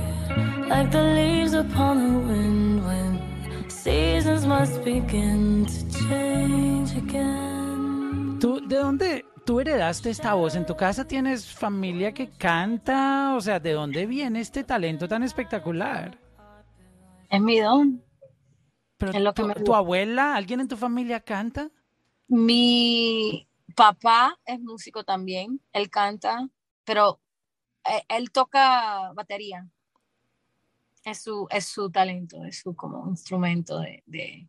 like 0.69 0.91
the 0.91 1.03
leaves 1.03 1.53
upon 1.53 1.99
the 1.99 2.19
wind 2.27 2.85
when 2.87 3.06
seasons 3.87 4.45
must 4.47 4.85
begin 4.85 5.65
to 5.65 5.99
change 5.99 6.91
again. 6.97 8.39
¿Tú 8.41 8.61
de 8.67 8.77
dónde 8.79 9.25
tú 9.45 9.61
heredaste 9.61 10.11
esta 10.11 10.35
voz? 10.35 10.57
¿En 10.57 10.67
tu 10.67 10.75
casa 10.75 11.07
tienes 11.07 11.47
familia 11.47 12.13
que 12.13 12.29
canta? 12.37 13.35
O 13.37 13.41
sea, 13.41 13.61
¿de 13.61 13.73
dónde 13.73 14.07
viene 14.07 14.41
este 14.41 14.65
talento 14.65 15.07
tan 15.07 15.23
espectacular? 15.23 16.19
Es 17.31 17.41
mi 17.41 17.61
don. 17.61 18.03
Pero 18.99 19.33
tu, 19.65 19.75
abuela, 19.75 20.35
alguien 20.35 20.61
en 20.61 20.69
tu 20.69 20.77
familia 20.77 21.21
canta? 21.21 21.71
Mi 22.27 23.47
papá 23.77 24.37
es 24.45 24.59
músico 24.59 25.05
también, 25.05 25.61
él 25.73 25.91
canta, 25.91 26.49
pero 26.85 27.21
eh, 27.85 28.03
él, 28.09 28.33
toca 28.33 29.13
batería. 29.13 29.69
Es 31.07 31.23
su, 31.23 31.47
es 31.51 31.67
su 31.67 31.89
talento, 31.89 32.45
es 32.45 32.59
su 32.59 32.75
como 32.75 33.09
instrumento 33.09 33.79
de, 33.79 34.03
de, 34.07 34.49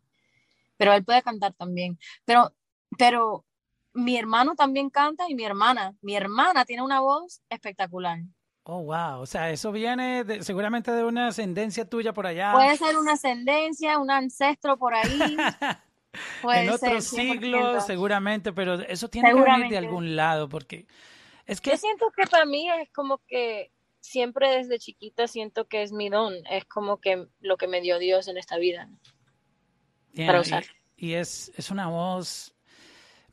pero 0.76 0.92
él 0.92 1.04
puede 1.04 1.22
cantar 1.22 1.52
también. 1.52 1.98
Pero, 2.24 2.52
pero 2.98 3.44
mi 3.92 4.16
hermano 4.16 4.56
también 4.56 4.90
canta 4.90 5.24
y 5.28 5.36
mi 5.36 5.44
hermana. 5.44 5.94
Mi 6.02 6.16
hermana 6.16 6.64
tiene 6.64 6.82
una 6.82 7.00
voz 7.00 7.42
espectacular. 7.48 8.18
Oh, 8.64 8.82
wow. 8.82 9.20
O 9.20 9.26
sea, 9.26 9.50
eso 9.50 9.70
viene 9.70 10.42
seguramente 10.42 10.90
de 10.90 11.04
una 11.04 11.28
ascendencia 11.28 11.88
tuya 11.88 12.12
por 12.12 12.26
allá. 12.26 12.52
Puede 12.52 12.76
ser 12.76 12.98
una 12.98 13.12
ascendencia, 13.12 13.98
un 13.98 14.10
ancestro 14.10 14.76
por 14.76 14.94
ahí. 14.94 15.36
en 16.52 16.70
otros 16.70 17.04
siglos, 17.04 17.86
seguramente, 17.86 18.52
pero 18.52 18.74
eso 18.74 19.08
tiene 19.08 19.32
que 19.32 19.40
venir 19.40 19.68
de 19.68 19.78
algún 19.78 20.16
lado, 20.16 20.48
porque 20.48 20.86
es 21.46 21.60
que... 21.60 21.70
Yo 21.70 21.76
siento 21.76 22.10
que 22.16 22.26
para 22.26 22.44
mí 22.44 22.68
es 22.68 22.90
como 22.90 23.18
que 23.26 23.72
siempre 24.00 24.56
desde 24.56 24.78
chiquita 24.78 25.26
siento 25.26 25.66
que 25.66 25.82
es 25.82 25.92
mi 25.92 26.08
don, 26.08 26.34
es 26.50 26.64
como 26.64 27.00
que 27.00 27.26
lo 27.40 27.56
que 27.56 27.68
me 27.68 27.80
dio 27.80 27.98
Dios 27.98 28.28
en 28.28 28.38
esta 28.38 28.58
vida. 28.58 28.88
para 30.14 30.40
usar. 30.40 30.64
Y, 30.96 31.10
y, 31.10 31.14
es, 31.14 31.52
es 31.56 31.70
una 31.70 31.88
voz 31.88 32.54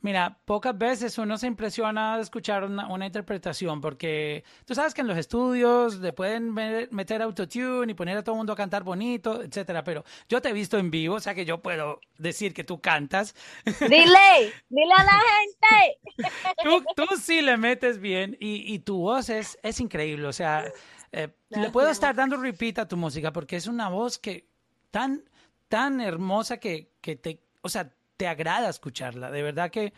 Mira, 0.02 0.38
pocas 0.44 0.76
veces 0.76 1.16
uno 1.18 1.38
se 1.38 1.46
impresiona 1.46 2.16
de 2.16 2.22
escuchar 2.22 2.64
una, 2.64 2.86
una, 2.88 3.06
interpretación, 3.06 3.80
porque 3.80 4.44
tú 4.64 4.74
sabes 4.74 4.92
que 4.92 5.00
en 5.00 5.06
los 5.06 5.16
estudios 5.16 5.96
le 5.96 6.12
pueden 6.12 6.52
meter 6.52 7.22
autotune 7.22 7.90
y 7.90 7.94
poner 7.94 8.18
a 8.18 8.22
todo 8.22 8.34
el 8.34 8.38
mundo 8.38 8.52
a 8.52 8.56
cantar 8.56 8.84
bonito, 8.84 9.42
etcétera, 9.42 9.82
pero 9.82 10.04
yo 10.28 10.40
te 10.42 10.50
he 10.50 10.52
visto 10.52 10.78
en 10.78 10.90
vivo, 10.90 11.16
o 11.16 11.20
sea 11.20 11.34
que 11.34 11.44
yo 11.44 11.62
puedo 11.62 12.00
decir 12.18 12.52
que 12.52 12.62
tú 12.62 12.80
cantas. 12.80 13.34
Dile, 13.80 14.52
dile 14.68 14.92
a 14.96 15.04
la 15.04 15.20
gente. 15.32 16.30
tú, 16.62 16.84
tú 16.94 17.16
sí 17.18 17.40
le 17.40 17.56
metes 17.56 17.98
bien 17.98 18.36
y, 18.38 18.72
y 18.74 18.78
tu 18.80 18.98
voz 18.98 19.30
es, 19.30 19.58
es 19.62 19.80
increíble, 19.80 20.26
o 20.26 20.32
sea, 20.32 20.70
eh, 21.12 21.28
le 21.48 21.70
puedo 21.70 21.88
estar 21.88 22.14
dando 22.14 22.36
repeat 22.36 22.78
a 22.78 22.88
tu 22.88 22.96
música 22.96 23.32
porque 23.32 23.56
es 23.56 23.66
una 23.66 23.88
voz 23.88 24.18
que 24.18 24.48
tan, 24.90 25.24
tan 25.68 26.00
hermosa 26.00 26.58
que, 26.58 26.92
que 27.00 27.16
te, 27.16 27.40
o 27.62 27.68
sea, 27.68 27.95
te 28.16 28.26
agrada 28.26 28.68
escucharla. 28.68 29.30
De 29.30 29.42
verdad 29.42 29.70
que 29.70 29.92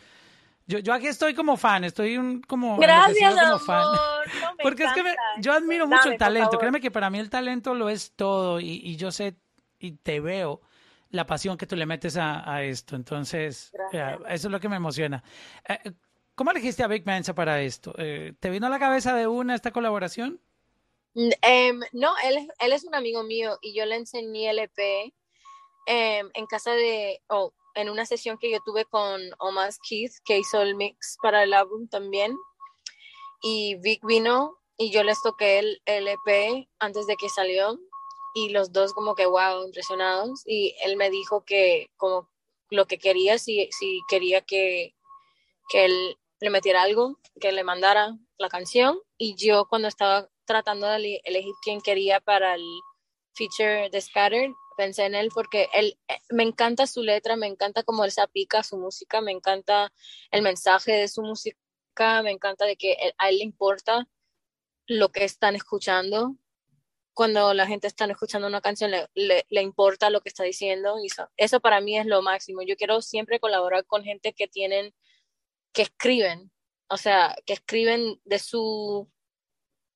yo, 0.66 0.78
yo 0.80 0.92
aquí 0.92 1.06
estoy 1.06 1.34
como 1.34 1.56
fan, 1.56 1.84
estoy 1.84 2.18
un, 2.18 2.42
como, 2.42 2.76
Gracias, 2.76 3.34
como 3.34 3.58
fan. 3.58 3.86
Porque 4.62 4.84
es 4.84 4.92
que 4.92 5.02
yo 5.40 5.52
admiro 5.52 5.86
mucho 5.86 6.10
el 6.10 6.18
talento. 6.18 6.58
Créeme 6.58 6.80
que 6.80 6.90
para 6.90 7.08
mí 7.08 7.18
el 7.18 7.30
talento 7.30 7.74
lo 7.74 7.88
es 7.88 8.12
todo 8.12 8.60
y, 8.60 8.80
y 8.84 8.96
yo 8.96 9.10
sé 9.10 9.36
y 9.78 9.92
te 9.92 10.20
veo 10.20 10.60
la 11.10 11.26
pasión 11.26 11.56
que 11.56 11.66
tú 11.66 11.76
le 11.76 11.86
metes 11.86 12.16
a, 12.16 12.52
a 12.52 12.62
esto. 12.62 12.96
Entonces, 12.96 13.72
eso 13.92 14.18
es 14.28 14.44
lo 14.44 14.60
que 14.60 14.68
me 14.68 14.76
emociona. 14.76 15.22
Eh, 15.66 15.92
¿Cómo 16.34 16.50
elegiste 16.50 16.82
a 16.82 16.86
Big 16.86 17.06
Mensa 17.06 17.34
para 17.34 17.60
esto? 17.62 17.94
Eh, 17.98 18.34
¿Te 18.38 18.50
vino 18.50 18.66
a 18.66 18.70
la 18.70 18.78
cabeza 18.78 19.14
de 19.14 19.26
una 19.26 19.54
esta 19.54 19.72
colaboración? 19.72 20.40
Um, 21.14 21.80
no, 21.92 22.14
él, 22.22 22.48
él 22.60 22.72
es 22.72 22.84
un 22.84 22.94
amigo 22.94 23.24
mío 23.24 23.58
y 23.60 23.74
yo 23.74 23.86
le 23.86 23.96
enseñé 23.96 24.50
el 24.50 24.60
EP 24.60 24.78
um, 25.88 26.30
en 26.32 26.46
casa 26.46 26.72
de, 26.72 27.20
oh, 27.28 27.52
en 27.78 27.88
una 27.88 28.04
sesión 28.06 28.38
que 28.38 28.50
yo 28.50 28.58
tuve 28.64 28.84
con 28.86 29.20
Omar 29.38 29.70
Keith, 29.88 30.12
que 30.24 30.38
hizo 30.38 30.60
el 30.60 30.74
mix 30.74 31.16
para 31.22 31.44
el 31.44 31.54
álbum 31.54 31.88
también. 31.88 32.36
Y 33.40 33.76
Vic 33.76 34.04
vino 34.04 34.58
y 34.76 34.90
yo 34.90 35.04
les 35.04 35.22
toqué 35.22 35.60
el, 35.60 35.80
el 35.86 36.08
EP 36.08 36.68
antes 36.80 37.06
de 37.06 37.16
que 37.16 37.28
salió 37.28 37.78
y 38.34 38.48
los 38.48 38.72
dos 38.72 38.92
como 38.94 39.14
que 39.14 39.26
wow, 39.26 39.64
impresionados. 39.64 40.42
Y 40.44 40.74
él 40.82 40.96
me 40.96 41.08
dijo 41.08 41.44
que 41.44 41.88
como 41.96 42.28
lo 42.68 42.86
que 42.86 42.98
quería, 42.98 43.38
si, 43.38 43.68
si 43.70 44.00
quería 44.08 44.40
que, 44.40 44.96
que 45.68 45.84
él 45.84 46.18
le 46.40 46.50
metiera 46.50 46.82
algo, 46.82 47.20
que 47.40 47.52
le 47.52 47.62
mandara 47.62 48.16
la 48.38 48.48
canción. 48.48 48.98
Y 49.18 49.36
yo 49.36 49.66
cuando 49.68 49.86
estaba 49.86 50.28
tratando 50.46 50.88
de 50.88 51.20
elegir 51.22 51.54
quién 51.62 51.80
quería 51.80 52.20
para 52.20 52.56
el 52.56 52.64
feature 53.34 53.88
de 53.90 54.00
Scattered, 54.00 54.50
pensé 54.78 55.04
en 55.04 55.16
él 55.16 55.30
porque 55.34 55.68
él, 55.74 55.98
eh, 56.08 56.20
me 56.30 56.44
encanta 56.44 56.86
su 56.86 57.02
letra, 57.02 57.36
me 57.36 57.48
encanta 57.48 57.82
cómo 57.82 58.04
él 58.04 58.12
se 58.12 58.20
aplica 58.22 58.62
su 58.62 58.78
música, 58.78 59.20
me 59.20 59.32
encanta 59.32 59.92
el 60.30 60.42
mensaje 60.42 60.92
de 60.92 61.08
su 61.08 61.22
música, 61.22 62.22
me 62.22 62.30
encanta 62.30 62.64
de 62.64 62.76
que 62.76 62.96
a 63.18 63.28
él 63.28 63.38
le 63.38 63.44
importa 63.44 64.08
lo 64.86 65.10
que 65.10 65.24
están 65.24 65.56
escuchando. 65.56 66.36
Cuando 67.12 67.52
la 67.54 67.66
gente 67.66 67.88
está 67.88 68.04
escuchando 68.04 68.46
una 68.46 68.60
canción, 68.60 68.92
le, 68.92 69.08
le, 69.14 69.62
importa 69.62 70.10
lo 70.10 70.20
que 70.20 70.28
está 70.28 70.44
diciendo. 70.44 70.96
Y 71.02 71.08
eso, 71.08 71.28
eso 71.36 71.60
para 71.60 71.80
mí 71.80 71.98
es 71.98 72.06
lo 72.06 72.22
máximo. 72.22 72.62
Yo 72.62 72.76
quiero 72.76 73.02
siempre 73.02 73.40
colaborar 73.40 73.84
con 73.84 74.04
gente 74.04 74.32
que 74.32 74.46
tienen, 74.46 74.94
que 75.72 75.82
escriben, 75.82 76.52
o 76.88 76.96
sea, 76.96 77.34
que 77.46 77.54
escriben 77.54 78.20
de 78.24 78.38
su 78.38 79.10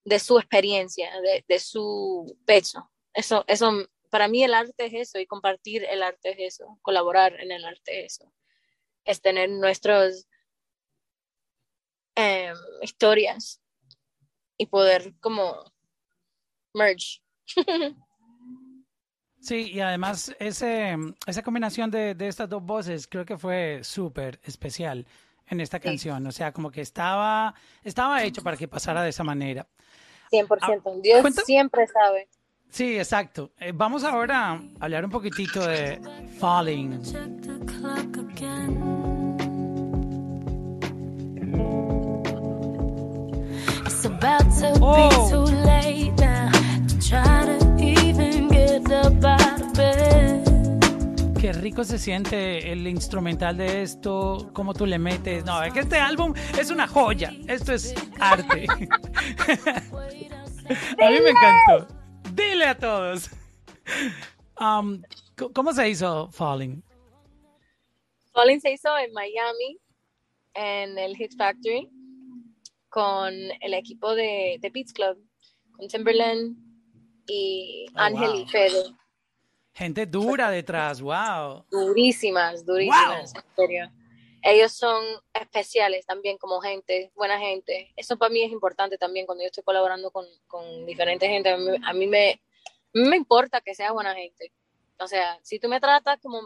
de 0.05 0.19
su 0.19 0.39
experiencia, 0.39 1.09
de, 1.21 1.45
de, 1.47 1.61
su 1.61 2.37
pecho. 2.45 2.91
Eso, 3.15 3.45
eso, 3.47 3.71
para 4.13 4.29
mí 4.29 4.45
el 4.45 4.53
arte 4.53 4.85
es 4.85 4.93
eso 4.93 5.19
y 5.19 5.27
compartir 5.27 5.85
el 5.85 6.03
arte 6.03 6.33
es 6.33 6.55
eso, 6.55 6.79
colaborar 6.83 7.41
en 7.41 7.51
el 7.51 7.65
arte 7.65 8.05
es 8.05 8.21
eso. 8.21 8.31
Es 9.07 9.23
tener 9.23 9.49
nuestras 9.49 10.29
eh, 12.15 12.53
historias 12.83 13.63
y 14.59 14.67
poder 14.67 15.15
como 15.19 15.65
merge. 16.75 17.23
Sí, 19.41 19.73
y 19.73 19.81
además 19.81 20.33
ese, 20.39 20.97
esa 21.27 21.43
combinación 21.43 21.91
de, 21.91 22.15
de 22.15 22.29
estas 22.29 22.49
dos 22.49 22.63
voces 22.63 23.09
creo 23.09 23.25
que 23.25 23.37
fue 23.37 23.81
súper 23.83 24.39
especial 24.45 25.05
en 25.49 25.61
esta 25.61 25.81
canción. 25.81 26.25
O 26.29 26.31
sea, 26.31 26.53
como 26.53 26.71
que 26.71 26.81
estaba, 26.81 27.53
estaba 27.83 28.23
hecho 28.23 28.41
para 28.41 28.57
que 28.57 28.69
pasara 28.69 29.03
de 29.03 29.09
esa 29.09 29.25
manera. 29.25 29.67
100%. 30.31 30.59
Ah, 30.61 30.99
Dios 31.03 31.35
siempre 31.45 31.89
sabe. 31.89 32.29
Sí, 32.73 32.97
exacto. 32.97 33.53
Eh, 33.59 33.73
vamos 33.75 34.03
ahora 34.03 34.53
a 34.53 34.63
hablar 34.81 35.05
un 35.05 35.11
poquitito 35.11 35.61
de 35.61 36.01
Falling. 36.41 37.03
Oh. 44.81 45.11
Qué 51.39 51.53
rico 51.53 51.85
se 51.85 51.99
siente 51.99 52.73
el 52.73 52.89
instrumental 52.89 53.59
de 53.59 53.83
esto, 53.83 54.49
cómo 54.55 54.73
tú 54.73 54.87
le 54.87 54.99
metes. 54.99 55.45
No, 55.45 55.63
es 55.63 55.75
que 55.75 55.81
este 55.81 55.99
álbum 55.99 56.33
es 56.59 56.71
una 56.71 56.89
joya. 56.89 57.35
Esto 57.47 57.75
es 57.75 57.95
arte. 58.19 58.65
a 58.71 58.77
mí 61.11 61.21
me 61.21 61.31
encantó. 61.31 62.02
Dile 62.35 62.67
a 62.67 62.79
todos. 62.79 63.31
Um, 64.59 65.03
¿Cómo 65.53 65.73
se 65.73 65.89
hizo 65.91 66.31
Falling? 66.31 66.83
Falling 68.33 68.61
se 68.61 68.73
hizo 68.73 68.97
en 68.97 69.13
Miami, 69.13 69.79
en 70.55 70.99
el 70.99 71.17
Hit 71.17 71.37
Factory, 71.37 71.91
con 72.89 73.35
el 73.61 73.75
equipo 73.75 74.15
de, 74.15 74.59
de 74.61 74.71
Beats 74.71 74.93
Club, 74.93 75.19
con 75.73 75.89
Timberland 75.89 76.57
y 77.27 77.87
oh, 77.95 77.99
Ángel 77.99 78.35
y 78.37 78.47
Fede. 78.47 78.83
Gente 79.75 80.07
dura 80.07 80.51
detrás, 80.51 81.01
wow. 81.01 81.65
Durísimas, 81.71 82.65
durísimas, 82.65 83.35
en 83.35 83.43
serio 83.57 84.02
ellos 84.43 84.73
son 84.73 85.05
especiales 85.33 86.05
también 86.05 86.37
como 86.37 86.61
gente, 86.61 87.13
buena 87.15 87.39
gente. 87.39 87.93
Eso 87.97 88.19
para 88.19 88.31
mí 88.31 88.43
es 88.43 88.51
importante 88.51 88.99
también 88.99 89.25
cuando 89.25 89.43
yo 89.43 89.47
estoy 89.47 89.63
colaborando 89.63 90.11
con, 90.11 90.27
con 90.49 90.85
diferentes 90.85 91.29
gente. 91.29 91.51
A 91.51 91.93
mí, 91.93 92.07
me, 92.09 92.43
me 92.93 93.17
importa 93.17 93.61
que 93.61 93.75
sea 93.75 93.93
buena 93.93 94.15
gente. 94.15 94.53
O 94.99 95.07
sea, 95.07 95.39
si 95.43 95.61
tú 95.61 95.69
me 95.69 95.81
tratas 95.81 96.19
como, 96.21 96.41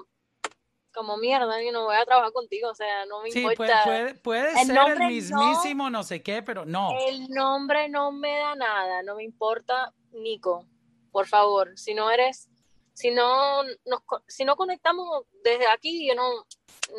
como 0.92 1.16
mierda, 1.16 1.62
yo 1.62 1.72
no 1.72 1.84
voy 1.84 1.96
a 1.96 2.04
trabajar 2.04 2.32
contigo. 2.32 2.68
O 2.68 2.74
sea, 2.74 3.06
no 3.06 3.22
me 3.22 3.30
importa. 3.30 3.82
Puede, 3.84 4.14
puede, 4.16 4.64
ser 4.64 4.76
el 4.76 4.98
mismísimo 5.08 5.88
no, 5.88 6.02
sé 6.02 6.22
qué, 6.22 6.42
pero 6.42 6.66
no. 6.66 6.90
El 7.08 7.28
nombre 7.30 7.88
no 7.88 8.12
me 8.12 8.36
da 8.36 8.54
nada. 8.56 9.02
No 9.04 9.16
me 9.16 9.24
importa, 9.24 9.94
Nico. 10.12 10.66
Por 11.12 11.26
favor, 11.26 11.78
si 11.78 11.94
no 11.94 12.10
eres, 12.10 12.50
si 12.92 13.10
no, 13.10 13.62
nos, 13.86 14.02
si 14.28 14.44
no 14.44 14.54
conectamos 14.54 15.24
desde 15.42 15.66
aquí, 15.66 16.06
yo 16.06 16.14
no, 16.14 16.44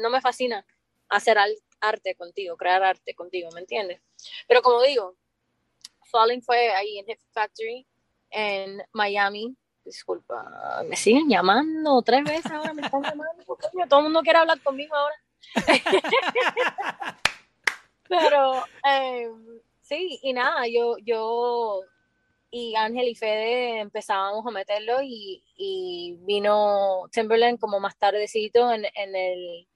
no 0.01 0.09
me 0.09 0.21
fascina 0.21 0.65
hacer 1.09 1.37
arte 1.79 2.15
contigo, 2.15 2.57
crear 2.57 2.83
arte 2.83 3.13
contigo, 3.13 3.49
¿me 3.53 3.61
entiendes? 3.61 4.01
Pero 4.47 4.61
como 4.61 4.81
digo, 4.81 5.15
Falling 6.11 6.41
fue 6.41 6.69
ahí 6.73 6.99
en 6.99 7.09
Hip 7.09 7.19
Factory 7.31 7.85
en 8.29 8.81
Miami. 8.93 9.55
Disculpa, 9.83 10.83
me 10.85 10.95
siguen 10.97 11.29
llamando 11.29 12.01
tres 12.01 12.23
veces 12.23 12.51
ahora, 12.51 12.73
me 12.73 12.81
están 12.81 13.01
llamando. 13.01 13.43
Todo 13.89 13.99
el 13.99 14.03
mundo 14.03 14.21
quiere 14.21 14.39
hablar 14.39 14.61
conmigo 14.61 14.93
ahora. 14.95 15.15
Pero 18.09 18.63
em, 18.83 19.59
sí, 19.81 20.19
y 20.21 20.33
nada, 20.33 20.67
yo, 20.67 20.97
yo 20.99 21.81
y 22.51 22.75
Ángel 22.75 23.07
y 23.07 23.15
Fede 23.15 23.79
empezábamos 23.79 24.45
a 24.45 24.51
meterlo 24.51 25.01
y, 25.01 25.43
y 25.55 26.17
vino 26.21 27.07
Timberland 27.11 27.59
como 27.59 27.79
más 27.79 27.97
tardecito 27.97 28.71
en, 28.71 28.85
en 28.95 29.15
el 29.15 29.67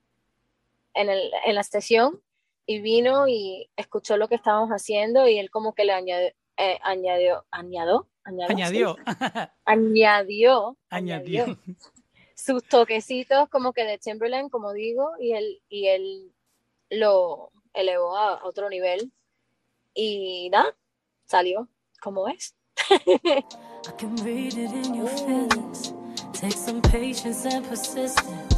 en, 0.94 1.10
el, 1.10 1.32
en 1.46 1.56
la 1.56 1.62
estación 1.62 2.22
y 2.66 2.80
vino 2.80 3.28
y 3.28 3.70
escuchó 3.76 4.18
lo 4.18 4.28
que 4.28 4.36
estábamos 4.36 4.70
haciendo 4.70 5.28
y 5.28 5.40
él 5.40 5.50
como 5.50 5.74
que 5.74 5.86
le 5.86 5.94
añadió, 5.94 6.30
eh, 6.58 6.80
añadió, 6.84 7.46
añadió, 7.52 8.08
añadió, 8.24 8.96
añadió, 9.66 10.78
añadió, 10.90 11.58
sus 12.36 12.64
toquecitos 12.64 13.50
como 13.50 13.74
que 13.74 13.84
de 13.84 13.98
Timberland, 13.98 14.50
como 14.50 14.74
digo, 14.74 15.12
y 15.20 15.34
él, 15.34 15.62
y 15.70 15.88
él 15.88 16.32
lo 16.90 17.52
elevó 17.74 18.18
a 18.18 18.44
otro 18.44 18.70
nivel 18.70 19.12
y 19.94 20.50
nada, 20.52 20.76
salió 21.26 21.68
como 22.02 22.28
es. 22.28 22.56
I 22.90 23.92
can 23.98 24.16
read 24.18 24.54
it 24.54 24.72
in 24.72 24.94
your 24.96 25.10
Take 26.34 26.54
some 26.54 26.82
patience 26.82 27.46
and 27.46 27.66
persistence. 27.68 28.51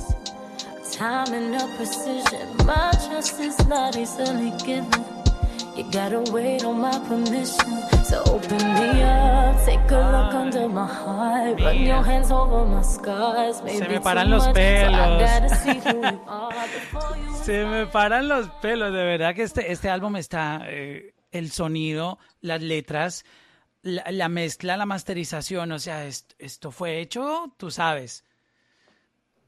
Time 0.93 1.33
and 1.33 1.51
no 1.51 1.67
precision. 1.75 2.47
My 2.65 2.91
trust 3.05 3.39
is 3.39 3.57
not 3.67 3.97
easily 3.97 4.51
given. 4.63 5.03
You 5.75 5.83
gotta 5.91 6.21
wait 6.31 6.63
on 6.63 6.79
my 6.81 6.97
permission. 7.07 7.81
So 8.05 8.21
open 8.27 8.57
me 8.57 9.01
up, 9.01 9.65
take 9.65 9.89
a 9.89 10.01
look 10.13 10.33
under 10.35 10.69
my 10.69 10.85
heart. 10.85 11.59
Run 11.59 11.81
your 11.81 12.03
hands 12.03 12.31
over 12.31 12.65
my 12.65 12.83
scars. 12.83 13.61
Maybe 13.63 13.79
Se 13.85 13.89
me 13.89 13.99
paran 13.99 14.29
los 14.29 14.47
pelos. 14.49 15.51
Se 17.41 17.65
me 17.65 17.87
paran 17.87 18.27
los 18.27 18.49
pelos, 18.61 18.93
de 18.93 19.03
verdad 19.03 19.33
que 19.33 19.43
este, 19.43 19.71
este 19.71 19.89
álbum 19.89 20.15
está, 20.15 20.61
eh, 20.67 21.15
el 21.31 21.51
sonido, 21.51 22.19
las 22.41 22.61
letras, 22.61 23.25
la, 23.81 24.29
mezcla, 24.29 24.77
la 24.77 24.85
masterización, 24.85 25.71
o 25.71 25.79
sea, 25.79 26.05
esto, 26.05 26.71
fue 26.71 26.99
hecho, 26.99 27.51
tú 27.57 27.71
sabes. 27.71 28.23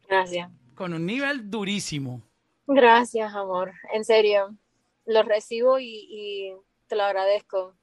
Gracias. 0.10 0.50
Con 0.76 0.94
un 0.94 1.06
nivel 1.06 1.50
durísimo. 1.50 2.22
Gracias, 2.68 3.34
amor. 3.34 3.74
En 3.94 4.04
serio, 4.04 4.56
lo 5.06 5.24
recibo 5.24 5.80
y, 5.80 6.54
te 6.88 6.96
lo 6.96 7.04
agradezco. 7.04 7.74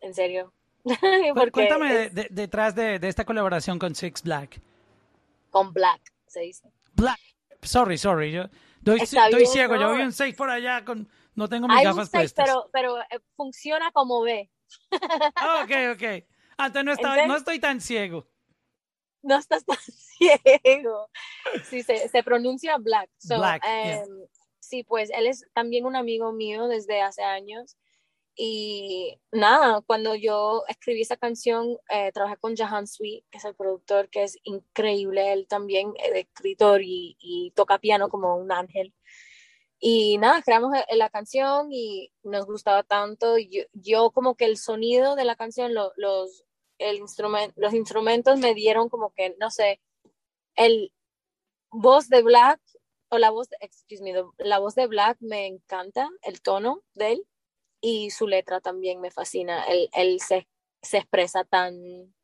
En 0.00 0.14
serio. 0.14 0.52
Cuéntame 1.52 2.10
detrás 2.10 2.74
de, 2.74 2.98
esta 3.02 3.24
colaboración 3.24 3.78
con 3.78 3.94
Six 3.94 4.22
Black. 4.22 4.60
Con 5.50 5.72
Black, 5.72 6.12
se 6.26 6.40
dice. 6.40 6.70
Black. 6.94 7.20
Sorry, 7.62 7.96
sorry. 7.96 8.32
Yo 8.32 8.48
estoy 8.92 9.46
ciego. 9.46 9.76
Yo 9.76 9.94
vi 9.94 10.02
un 10.02 10.12
6 10.12 10.34
por 10.34 10.50
allá. 10.50 10.84
con 10.84 11.08
No 11.34 11.48
tengo 11.48 11.68
mis 11.68 11.82
gafas 11.82 12.10
puestas. 12.10 12.44
Pero, 12.44 12.68
pero 12.72 13.00
eh, 13.00 13.20
funciona 13.36 13.90
como 13.92 14.20
ve. 14.22 14.50
ok, 14.92 15.70
ok. 15.94 16.24
Antes 16.56 16.84
no, 16.84 17.26
no 17.26 17.36
estoy 17.36 17.58
tan 17.58 17.80
ciego. 17.80 18.26
No 19.24 19.38
estás 19.38 19.64
tan 19.64 19.76
ciego. 20.18 21.08
Sí, 21.68 21.82
se, 21.82 22.08
se 22.08 22.22
pronuncia 22.22 22.76
Black. 22.78 23.10
Black 23.28 23.62
em, 23.66 24.26
Sí, 24.60 24.82
pues 24.82 25.10
él 25.10 25.26
es 25.26 25.46
también 25.52 25.84
un 25.84 25.96
amigo 25.96 26.32
mío 26.32 26.68
desde 26.68 27.02
hace 27.02 27.22
años. 27.22 27.76
Y 28.36 29.20
nada, 29.30 29.80
cuando 29.82 30.14
yo 30.14 30.64
escribí 30.68 31.02
esa 31.02 31.16
canción, 31.16 31.76
eh, 31.88 32.10
trabajé 32.12 32.36
con 32.38 32.56
Jahan 32.56 32.86
Sweet, 32.86 33.24
que 33.30 33.38
es 33.38 33.44
el 33.44 33.54
productor, 33.54 34.08
que 34.08 34.24
es 34.24 34.38
increíble. 34.42 35.32
Él 35.32 35.46
también 35.48 35.92
es 35.98 36.14
escritor 36.14 36.82
y, 36.82 37.16
y 37.20 37.52
toca 37.52 37.78
piano 37.78 38.08
como 38.08 38.36
un 38.36 38.50
ángel. 38.52 38.94
Y 39.78 40.16
nada, 40.18 40.40
creamos 40.42 40.74
e, 40.88 40.96
la 40.96 41.10
canción 41.10 41.68
y 41.70 42.10
nos 42.22 42.46
gustaba 42.46 42.82
tanto. 42.82 43.36
Yo, 43.38 43.64
yo 43.74 44.10
como 44.12 44.34
que 44.34 44.46
el 44.46 44.56
sonido 44.56 45.14
de 45.14 45.24
la 45.26 45.36
canción, 45.36 45.74
los, 45.74 46.44
el 46.78 46.96
instrumento, 46.96 47.54
los 47.56 47.74
instrumentos 47.74 48.38
me 48.38 48.54
dieron 48.54 48.88
como 48.88 49.12
que, 49.12 49.36
no 49.38 49.50
sé, 49.50 49.80
el 50.56 50.92
voz 51.70 52.08
de 52.08 52.22
Black, 52.22 52.60
o 53.10 53.18
la 53.18 53.30
voz, 53.30 53.48
excuse 53.60 54.02
me, 54.02 54.12
la 54.38 54.58
voz 54.58 54.74
de 54.74 54.86
Black 54.86 55.18
me 55.20 55.46
encanta, 55.46 56.08
el 56.22 56.40
tono 56.40 56.82
de 56.94 57.12
él, 57.12 57.26
y 57.80 58.10
su 58.10 58.26
letra 58.26 58.60
también 58.60 59.00
me 59.00 59.10
fascina. 59.10 59.64
Él, 59.64 59.88
él 59.92 60.20
se, 60.20 60.48
se 60.82 60.98
expresa 60.98 61.44
tan 61.44 62.14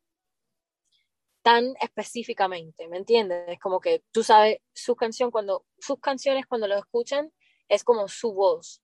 tan 1.41 1.73
específicamente, 1.81 2.87
¿me 2.87 2.97
entiendes? 2.97 3.43
Es 3.47 3.59
como 3.59 3.79
que 3.79 4.03
tú 4.11 4.23
sabes 4.23 4.59
su 4.73 4.95
canción 4.95 5.31
cuando 5.31 5.65
sus 5.79 5.99
canciones 5.99 6.45
cuando 6.45 6.67
lo 6.67 6.77
escuchan 6.77 7.31
es 7.67 7.83
como 7.83 8.07
su 8.07 8.33
voz. 8.33 8.81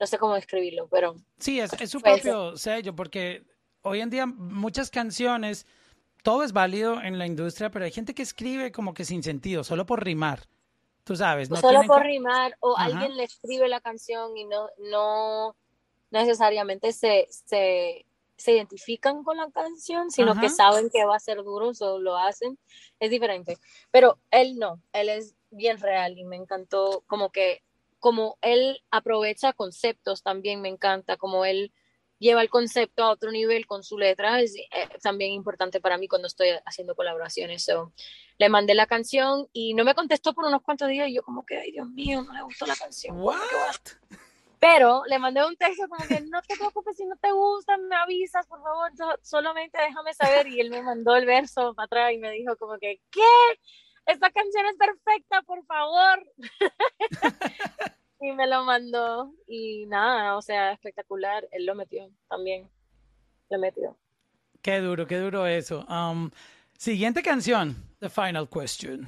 No 0.00 0.06
sé 0.06 0.16
cómo 0.18 0.34
describirlo, 0.34 0.88
pero... 0.88 1.16
Sí, 1.38 1.58
es, 1.58 1.72
su 1.90 2.00
propio 2.00 2.56
sello, 2.56 2.94
porque 2.94 3.42
hoy 3.82 4.00
en 4.00 4.10
día 4.10 4.26
muchas 4.26 4.90
canciones, 4.90 5.66
todo 6.22 6.42
es 6.42 6.52
válido 6.52 7.00
en 7.00 7.18
la 7.18 7.26
industria, 7.26 7.70
pero 7.70 7.84
hay 7.84 7.92
gente 7.92 8.14
que 8.14 8.22
escribe 8.22 8.72
como 8.72 8.94
que 8.94 9.04
sin 9.04 9.22
sentido, 9.22 9.64
solo 9.64 9.86
por 9.86 10.04
rimar. 10.04 10.40
Tú 11.04 11.16
sabes, 11.16 11.48
no 11.48 11.56
solo 11.56 11.82
por 11.84 12.02
rimar, 12.02 12.56
o 12.60 12.76
alguien 12.76 13.16
le 13.16 13.24
escribe 13.24 13.66
la 13.68 13.80
canción 13.80 14.36
y 14.36 14.44
no, 14.44 14.68
no 14.90 15.56
necesariamente 16.10 16.92
se, 16.92 17.26
se, 17.30 18.04
se 18.36 18.52
identifican 18.52 19.24
con 19.24 19.38
la 19.38 19.50
canción, 19.50 20.10
sino 20.10 20.38
que 20.38 20.50
saben 20.50 20.90
que 20.90 21.06
va 21.06 21.16
a 21.16 21.20
ser 21.20 21.38
duro, 21.38 21.72
o 21.80 21.98
lo 21.98 22.18
hacen. 22.18 22.58
Es 23.00 23.10
diferente. 23.10 23.56
Pero 23.90 24.18
él 24.30 24.58
no, 24.58 24.82
él 24.92 25.08
es 25.08 25.34
bien 25.50 25.78
real 25.78 26.18
y 26.18 26.24
me 26.24 26.36
encantó 26.36 27.02
como 27.06 27.30
que 27.30 27.62
como 27.98 28.38
él 28.42 28.80
aprovecha 28.90 29.52
conceptos 29.52 30.22
también 30.22 30.60
me 30.60 30.68
encanta, 30.68 31.16
como 31.16 31.44
él 31.44 31.72
lleva 32.18 32.42
el 32.42 32.50
concepto 32.50 33.04
a 33.04 33.10
otro 33.10 33.30
nivel 33.30 33.66
con 33.66 33.82
su 33.82 33.98
letra, 33.98 34.40
es 34.40 34.56
eh, 34.56 34.88
también 35.02 35.32
importante 35.32 35.80
para 35.80 35.98
mí 35.98 36.08
cuando 36.08 36.28
estoy 36.28 36.50
haciendo 36.64 36.94
colaboraciones. 36.94 37.66
le 38.38 38.48
mandé 38.48 38.74
la 38.74 38.86
canción 38.86 39.48
y 39.52 39.74
no 39.74 39.84
me 39.84 39.94
contestó 39.94 40.34
por 40.34 40.44
unos 40.44 40.62
cuantos 40.62 40.88
días 40.88 41.08
y 41.08 41.14
yo 41.14 41.22
como 41.22 41.44
que, 41.44 41.58
ay 41.58 41.72
Dios 41.72 41.88
mío, 41.88 42.22
no 42.22 42.32
le 42.32 42.42
gustó 42.42 42.66
la 42.66 42.76
canción. 42.76 43.16
Pero 44.60 45.04
le 45.06 45.20
mandé 45.20 45.46
un 45.46 45.56
texto 45.56 45.88
como 45.88 46.04
que 46.06 46.20
no 46.22 46.42
te 46.42 46.56
preocupes 46.56 46.96
si 46.96 47.06
no 47.06 47.16
te 47.16 47.30
gusta, 47.30 47.76
me 47.76 47.94
avisas, 47.94 48.44
por 48.46 48.60
favor, 48.60 48.90
solamente 49.22 49.78
déjame 49.80 50.12
saber. 50.14 50.48
Y 50.48 50.60
él 50.60 50.70
me 50.70 50.82
mandó 50.82 51.14
el 51.14 51.26
verso 51.26 51.74
para 51.74 51.86
atrás 51.86 52.12
y 52.12 52.18
me 52.18 52.32
dijo 52.32 52.56
como 52.56 52.76
que, 52.78 53.00
¿qué? 53.10 53.20
esta 54.08 54.30
canción 54.30 54.66
es 54.66 54.76
perfecta, 54.76 55.42
por 55.42 55.64
favor. 55.66 56.26
y 58.20 58.32
me 58.32 58.46
lo 58.46 58.64
mandó 58.64 59.32
y 59.46 59.86
nada, 59.86 60.36
o 60.36 60.42
sea, 60.42 60.72
espectacular. 60.72 61.46
Él 61.52 61.66
lo 61.66 61.74
metió 61.74 62.10
también. 62.28 62.68
Lo 63.50 63.58
metió. 63.58 63.96
Qué 64.62 64.80
duro, 64.80 65.06
qué 65.06 65.18
duro 65.18 65.46
eso. 65.46 65.86
Um, 65.88 66.30
siguiente 66.76 67.22
canción, 67.22 67.76
The 68.00 68.08
Final 68.08 68.48
Question. 68.48 69.06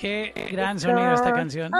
Qué 0.00 0.32
gran 0.50 0.80
sonido 0.80 1.12
esta 1.12 1.32
canción. 1.32 1.70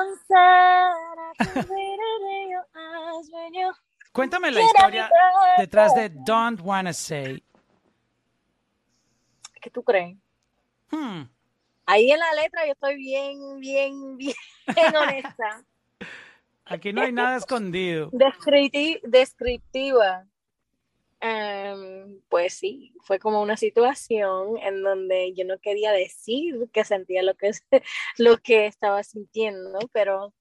Cuéntame 4.13 4.51
la 4.51 4.61
historia 4.63 5.11
detrás 5.59 5.95
de 5.95 6.11
Don't 6.11 6.61
Wanna 6.63 6.93
Say. 6.93 7.43
¿Qué 9.61 9.71
tú 9.71 9.83
crees? 9.83 10.17
Hmm. 10.91 11.23
Ahí 11.87 12.11
en 12.11 12.19
la 12.19 12.35
letra 12.35 12.67
yo 12.67 12.73
estoy 12.73 12.97
bien, 12.97 13.59
bien, 13.59 14.17
bien 14.17 14.37
honesta. 14.97 15.65
Aquí 16.67 16.93
no 16.93 17.03
hay 17.03 17.13
nada 17.13 17.37
escondido. 17.37 18.11
descriptiva. 19.03 20.27
Em, 21.23 22.19
pues 22.31 22.55
sí, 22.55 22.95
fue 23.03 23.19
como 23.19 23.43
una 23.43 23.59
situación 23.59 24.57
en 24.63 24.83
donde 24.83 25.35
yo 25.35 25.45
no 25.45 25.59
quería 25.59 25.93
decir 25.93 26.71
que 26.73 26.83
sentía 26.85 27.23
lo 27.23 27.35
que, 27.35 27.51
lo 28.19 28.39
que 28.39 28.67
estaba 28.67 29.03
sintiendo, 29.03 29.79
pero 29.93 30.33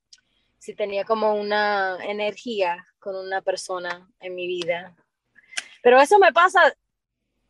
sí 0.58 0.74
tenía 0.76 1.04
como 1.04 1.36
una 1.36 1.98
energía 2.02 2.86
con 3.00 3.16
una 3.18 3.42
persona 3.42 4.10
en 4.22 4.36
mi 4.36 4.48
vida. 4.48 4.96
Pero 5.84 6.00
eso 6.00 6.18
me 6.18 6.32
pasa 6.32 6.74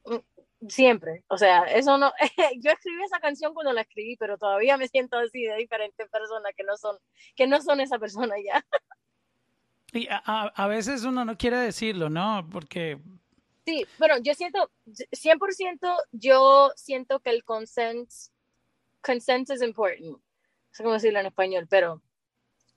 mm, 0.06 0.68
siempre, 0.68 1.24
o 1.28 1.38
sea, 1.38 1.66
eso 1.66 2.00
no, 2.00 2.12
yo 2.62 2.72
escribí 2.72 3.04
esa 3.04 3.20
canción 3.20 3.54
cuando 3.54 3.74
la 3.74 3.82
escribí, 3.82 4.18
pero 4.18 4.40
todavía 4.40 4.76
me 4.78 4.88
siento 4.88 5.18
así 5.18 5.44
de 5.44 5.56
diferentes 5.56 6.10
personas 6.10 6.52
que 6.58 6.64
no 6.64 6.78
son, 6.78 6.98
que 7.36 7.46
no 7.46 7.62
son 7.62 7.80
esa 7.80 8.00
persona 8.00 8.36
ya. 8.44 8.66
Y 9.92 10.08
a, 10.10 10.18
a, 10.18 10.68
veces 10.68 11.04
uno 11.04 11.26
no 11.26 11.38
quiere 11.38 11.58
decirlo, 11.58 12.10
¿no? 12.10 12.48
Porque... 12.52 13.00
Sí, 13.66 13.86
bueno, 13.98 14.18
yo 14.20 14.34
siento, 14.34 14.72
100% 14.88 15.96
yo 16.12 16.72
siento 16.76 17.20
que 17.20 17.30
el 17.30 17.44
consent, 17.44 18.10
consent 19.02 19.50
es 19.50 19.62
important. 19.62 20.02
No 20.02 20.22
sé 20.72 20.84
cómo 20.84 20.94
decirlo 20.94 21.20
en 21.20 21.28
español, 21.28 21.68
pero 21.70 22.02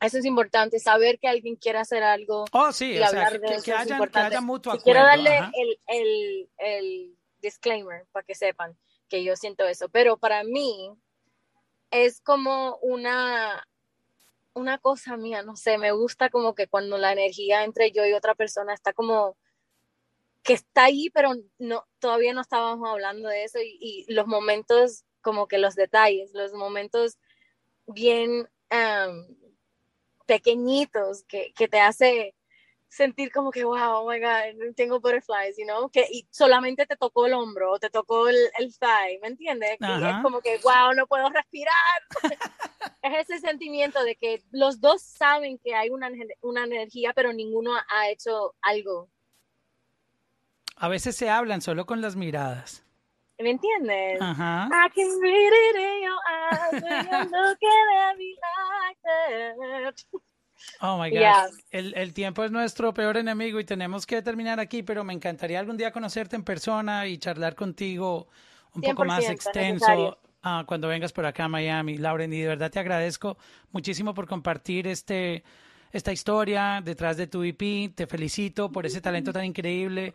eso 0.01 0.19
es 0.19 0.25
importante, 0.25 0.79
saber 0.81 1.19
que 1.19 1.29
alguien 1.29 1.57
quiere 1.57 1.79
hacer 1.79 2.03
algo. 2.03 2.45
Oh, 2.53 2.73
sí, 2.73 2.93
y 2.93 3.03
hablar 3.03 3.41
de 3.41 3.55
eso 3.55 3.65
que, 3.65 3.73
haya, 3.73 3.99
que 3.99 4.19
haya 4.19 4.41
mutuo 4.41 4.73
acuerdo. 4.73 4.85
Quiero 4.85 5.03
darle 5.03 5.39
el, 5.55 5.79
el, 5.87 6.51
el 6.59 7.17
disclaimer 7.41 8.07
para 8.13 8.25
que 8.25 8.35
sepan 8.35 8.77
que 9.09 9.23
yo 9.23 9.37
siento 9.37 9.67
eso, 9.67 9.89
pero 9.89 10.17
para 10.17 10.43
mí 10.43 10.91
es 11.91 12.21
como 12.21 12.79
una 12.83 13.67
una 14.55 14.79
cosa 14.79 15.17
mía, 15.17 15.43
no 15.43 15.57
sé, 15.57 15.79
me 15.79 15.93
gusta 15.93 16.29
como 16.31 16.55
que 16.55 16.67
cuando 16.67 16.99
la 16.99 17.13
energía 17.13 17.65
entre 17.65 17.91
yo 17.91 18.05
y 18.05 18.13
otra 18.13 18.35
persona 18.35 18.75
está 18.75 18.93
como 18.93 19.37
que 20.43 20.55
está 20.55 20.85
ahí, 20.85 21.11
pero 21.11 21.35
no, 21.59 21.87
todavía 21.99 22.33
no 22.33 22.41
estábamos 22.41 22.89
hablando 22.89 23.29
de 23.29 23.45
eso 23.45 23.59
y, 23.61 24.05
los 24.09 24.27
momentos, 24.27 25.05
como 25.21 25.47
que 25.47 25.59
los 25.59 25.75
detalles, 25.75 26.33
los 26.35 26.53
momentos 26.53 27.19
bien 27.87 28.49
pequeñitos 30.27 31.25
que, 31.25 31.53
que, 31.55 31.69
te 31.69 31.79
hace 31.79 32.35
sentir 32.93 33.33
como 33.33 33.51
que, 33.51 33.65
wow, 33.65 34.01
oh 34.01 34.11
my 34.11 34.19
God, 34.21 34.75
tengo 34.77 35.01
butterflies, 35.01 35.57
you 35.57 35.65
know, 35.65 35.89
que 35.89 36.07
y 36.11 36.27
solamente 36.31 36.87
te 36.87 36.97
tocó 36.97 37.27
el 37.27 37.33
hombro 37.33 37.73
o 37.73 37.79
te 37.79 37.89
tocó 37.89 38.29
el, 38.29 38.37
el 38.59 38.77
thigh, 38.79 39.19
¿me 39.21 39.29
entiendes? 39.29 39.79
es 39.81 40.23
como 40.23 40.41
que, 40.41 40.59
wow, 40.59 40.93
no 40.95 41.07
puedo 41.07 41.29
respirar. 41.31 41.73
es 43.03 43.31
ese 43.31 43.41
sentimiento 43.41 44.05
de 44.05 44.17
que 44.17 44.43
los 44.51 44.81
dos 44.81 45.03
saben 45.03 45.59
que 45.59 45.75
hay 45.75 45.89
una, 45.89 46.11
una 46.43 46.65
energía, 46.65 47.13
pero 47.15 47.33
ninguno 47.33 47.73
ha 47.89 48.11
hecho 48.11 48.55
algo. 48.61 49.09
A 50.83 50.89
veces 50.89 51.15
se 51.15 51.31
hablan 51.31 51.61
solo 51.61 51.87
con 51.87 52.01
las 52.01 52.17
miradas. 52.17 52.83
¿Me 53.39 53.51
entiendes? 53.51 54.21
Ajá. 54.21 54.67
I 54.67 54.91
can 54.93 55.21
read 55.21 55.53
it 55.53 55.77
in 55.77 56.03
your 56.03 56.19
eyes 56.29 56.83
when 56.83 57.07
you're 57.07 57.25
looking 57.31 57.69
at 58.01 58.19
me 58.19 58.35
like 58.35 58.99
that. 59.05 59.95
Oh 60.81 60.99
my 60.99 61.09
God. 61.09 61.53
El, 61.71 61.95
el 61.95 62.13
tiempo 62.13 62.43
es 62.43 62.51
nuestro 62.51 62.93
peor 62.93 63.17
enemigo 63.17 63.61
y 63.61 63.65
tenemos 63.65 64.07
que 64.07 64.23
terminar 64.23 64.59
aquí, 64.59 64.83
pero 64.83 65.05
me 65.05 65.13
encantaría 65.13 65.61
algún 65.61 65.77
día 65.77 65.93
conocerte 65.93 66.35
en 66.35 66.43
persona 66.43 67.07
y 67.07 67.17
charlar 67.19 67.55
contigo 67.55 68.27
un 68.75 68.83
poco 68.83 69.05
más 69.05 69.23
100% 69.23 69.31
extenso 69.31 70.19
ah, 70.43 70.65
cuando 70.67 70.89
vengas 70.89 71.13
por 71.13 71.27
acá 71.27 71.45
a 71.45 71.49
Miami. 71.49 71.97
Lauren, 71.97 72.33
y 72.33 72.41
de 72.41 72.49
verdad 72.49 72.73
te 72.73 72.81
agradezco 72.81 73.39
muchísimo 73.71 74.15
por 74.15 74.27
compartir 74.27 74.89
este, 74.89 75.45
esta 75.93 76.11
historia 76.11 76.81
detrás 76.83 77.17
de 77.17 77.29
tu 77.29 77.45
EP. 77.45 77.95
Te 77.95 78.09
felicito 78.09 78.73
por 78.73 78.85
ese 78.85 79.01
talento 79.01 79.33
tan 79.33 79.45
increíble 79.45 80.13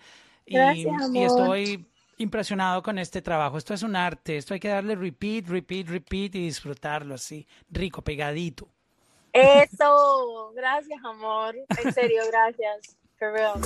Gracias, 0.47 0.85
y 1.13 1.23
amor. 1.23 1.25
estoy 1.25 1.85
impresionado 2.17 2.81
con 2.81 2.97
este 2.97 3.21
trabajo. 3.21 3.57
Esto 3.57 3.73
es 3.73 3.83
un 3.83 3.95
arte, 3.95 4.37
esto 4.37 4.53
hay 4.53 4.59
que 4.59 4.69
darle 4.69 4.95
repeat, 4.95 5.47
repeat, 5.47 5.87
repeat 5.87 6.35
y 6.35 6.45
disfrutarlo 6.45 7.15
así, 7.15 7.47
rico, 7.69 8.01
pegadito. 8.01 8.67
Eso, 9.33 10.51
gracias, 10.55 10.99
amor. 11.03 11.55
En 11.83 11.93
serio, 11.93 12.23
gracias. 12.31 12.97
For 13.19 13.31
real. 13.31 13.61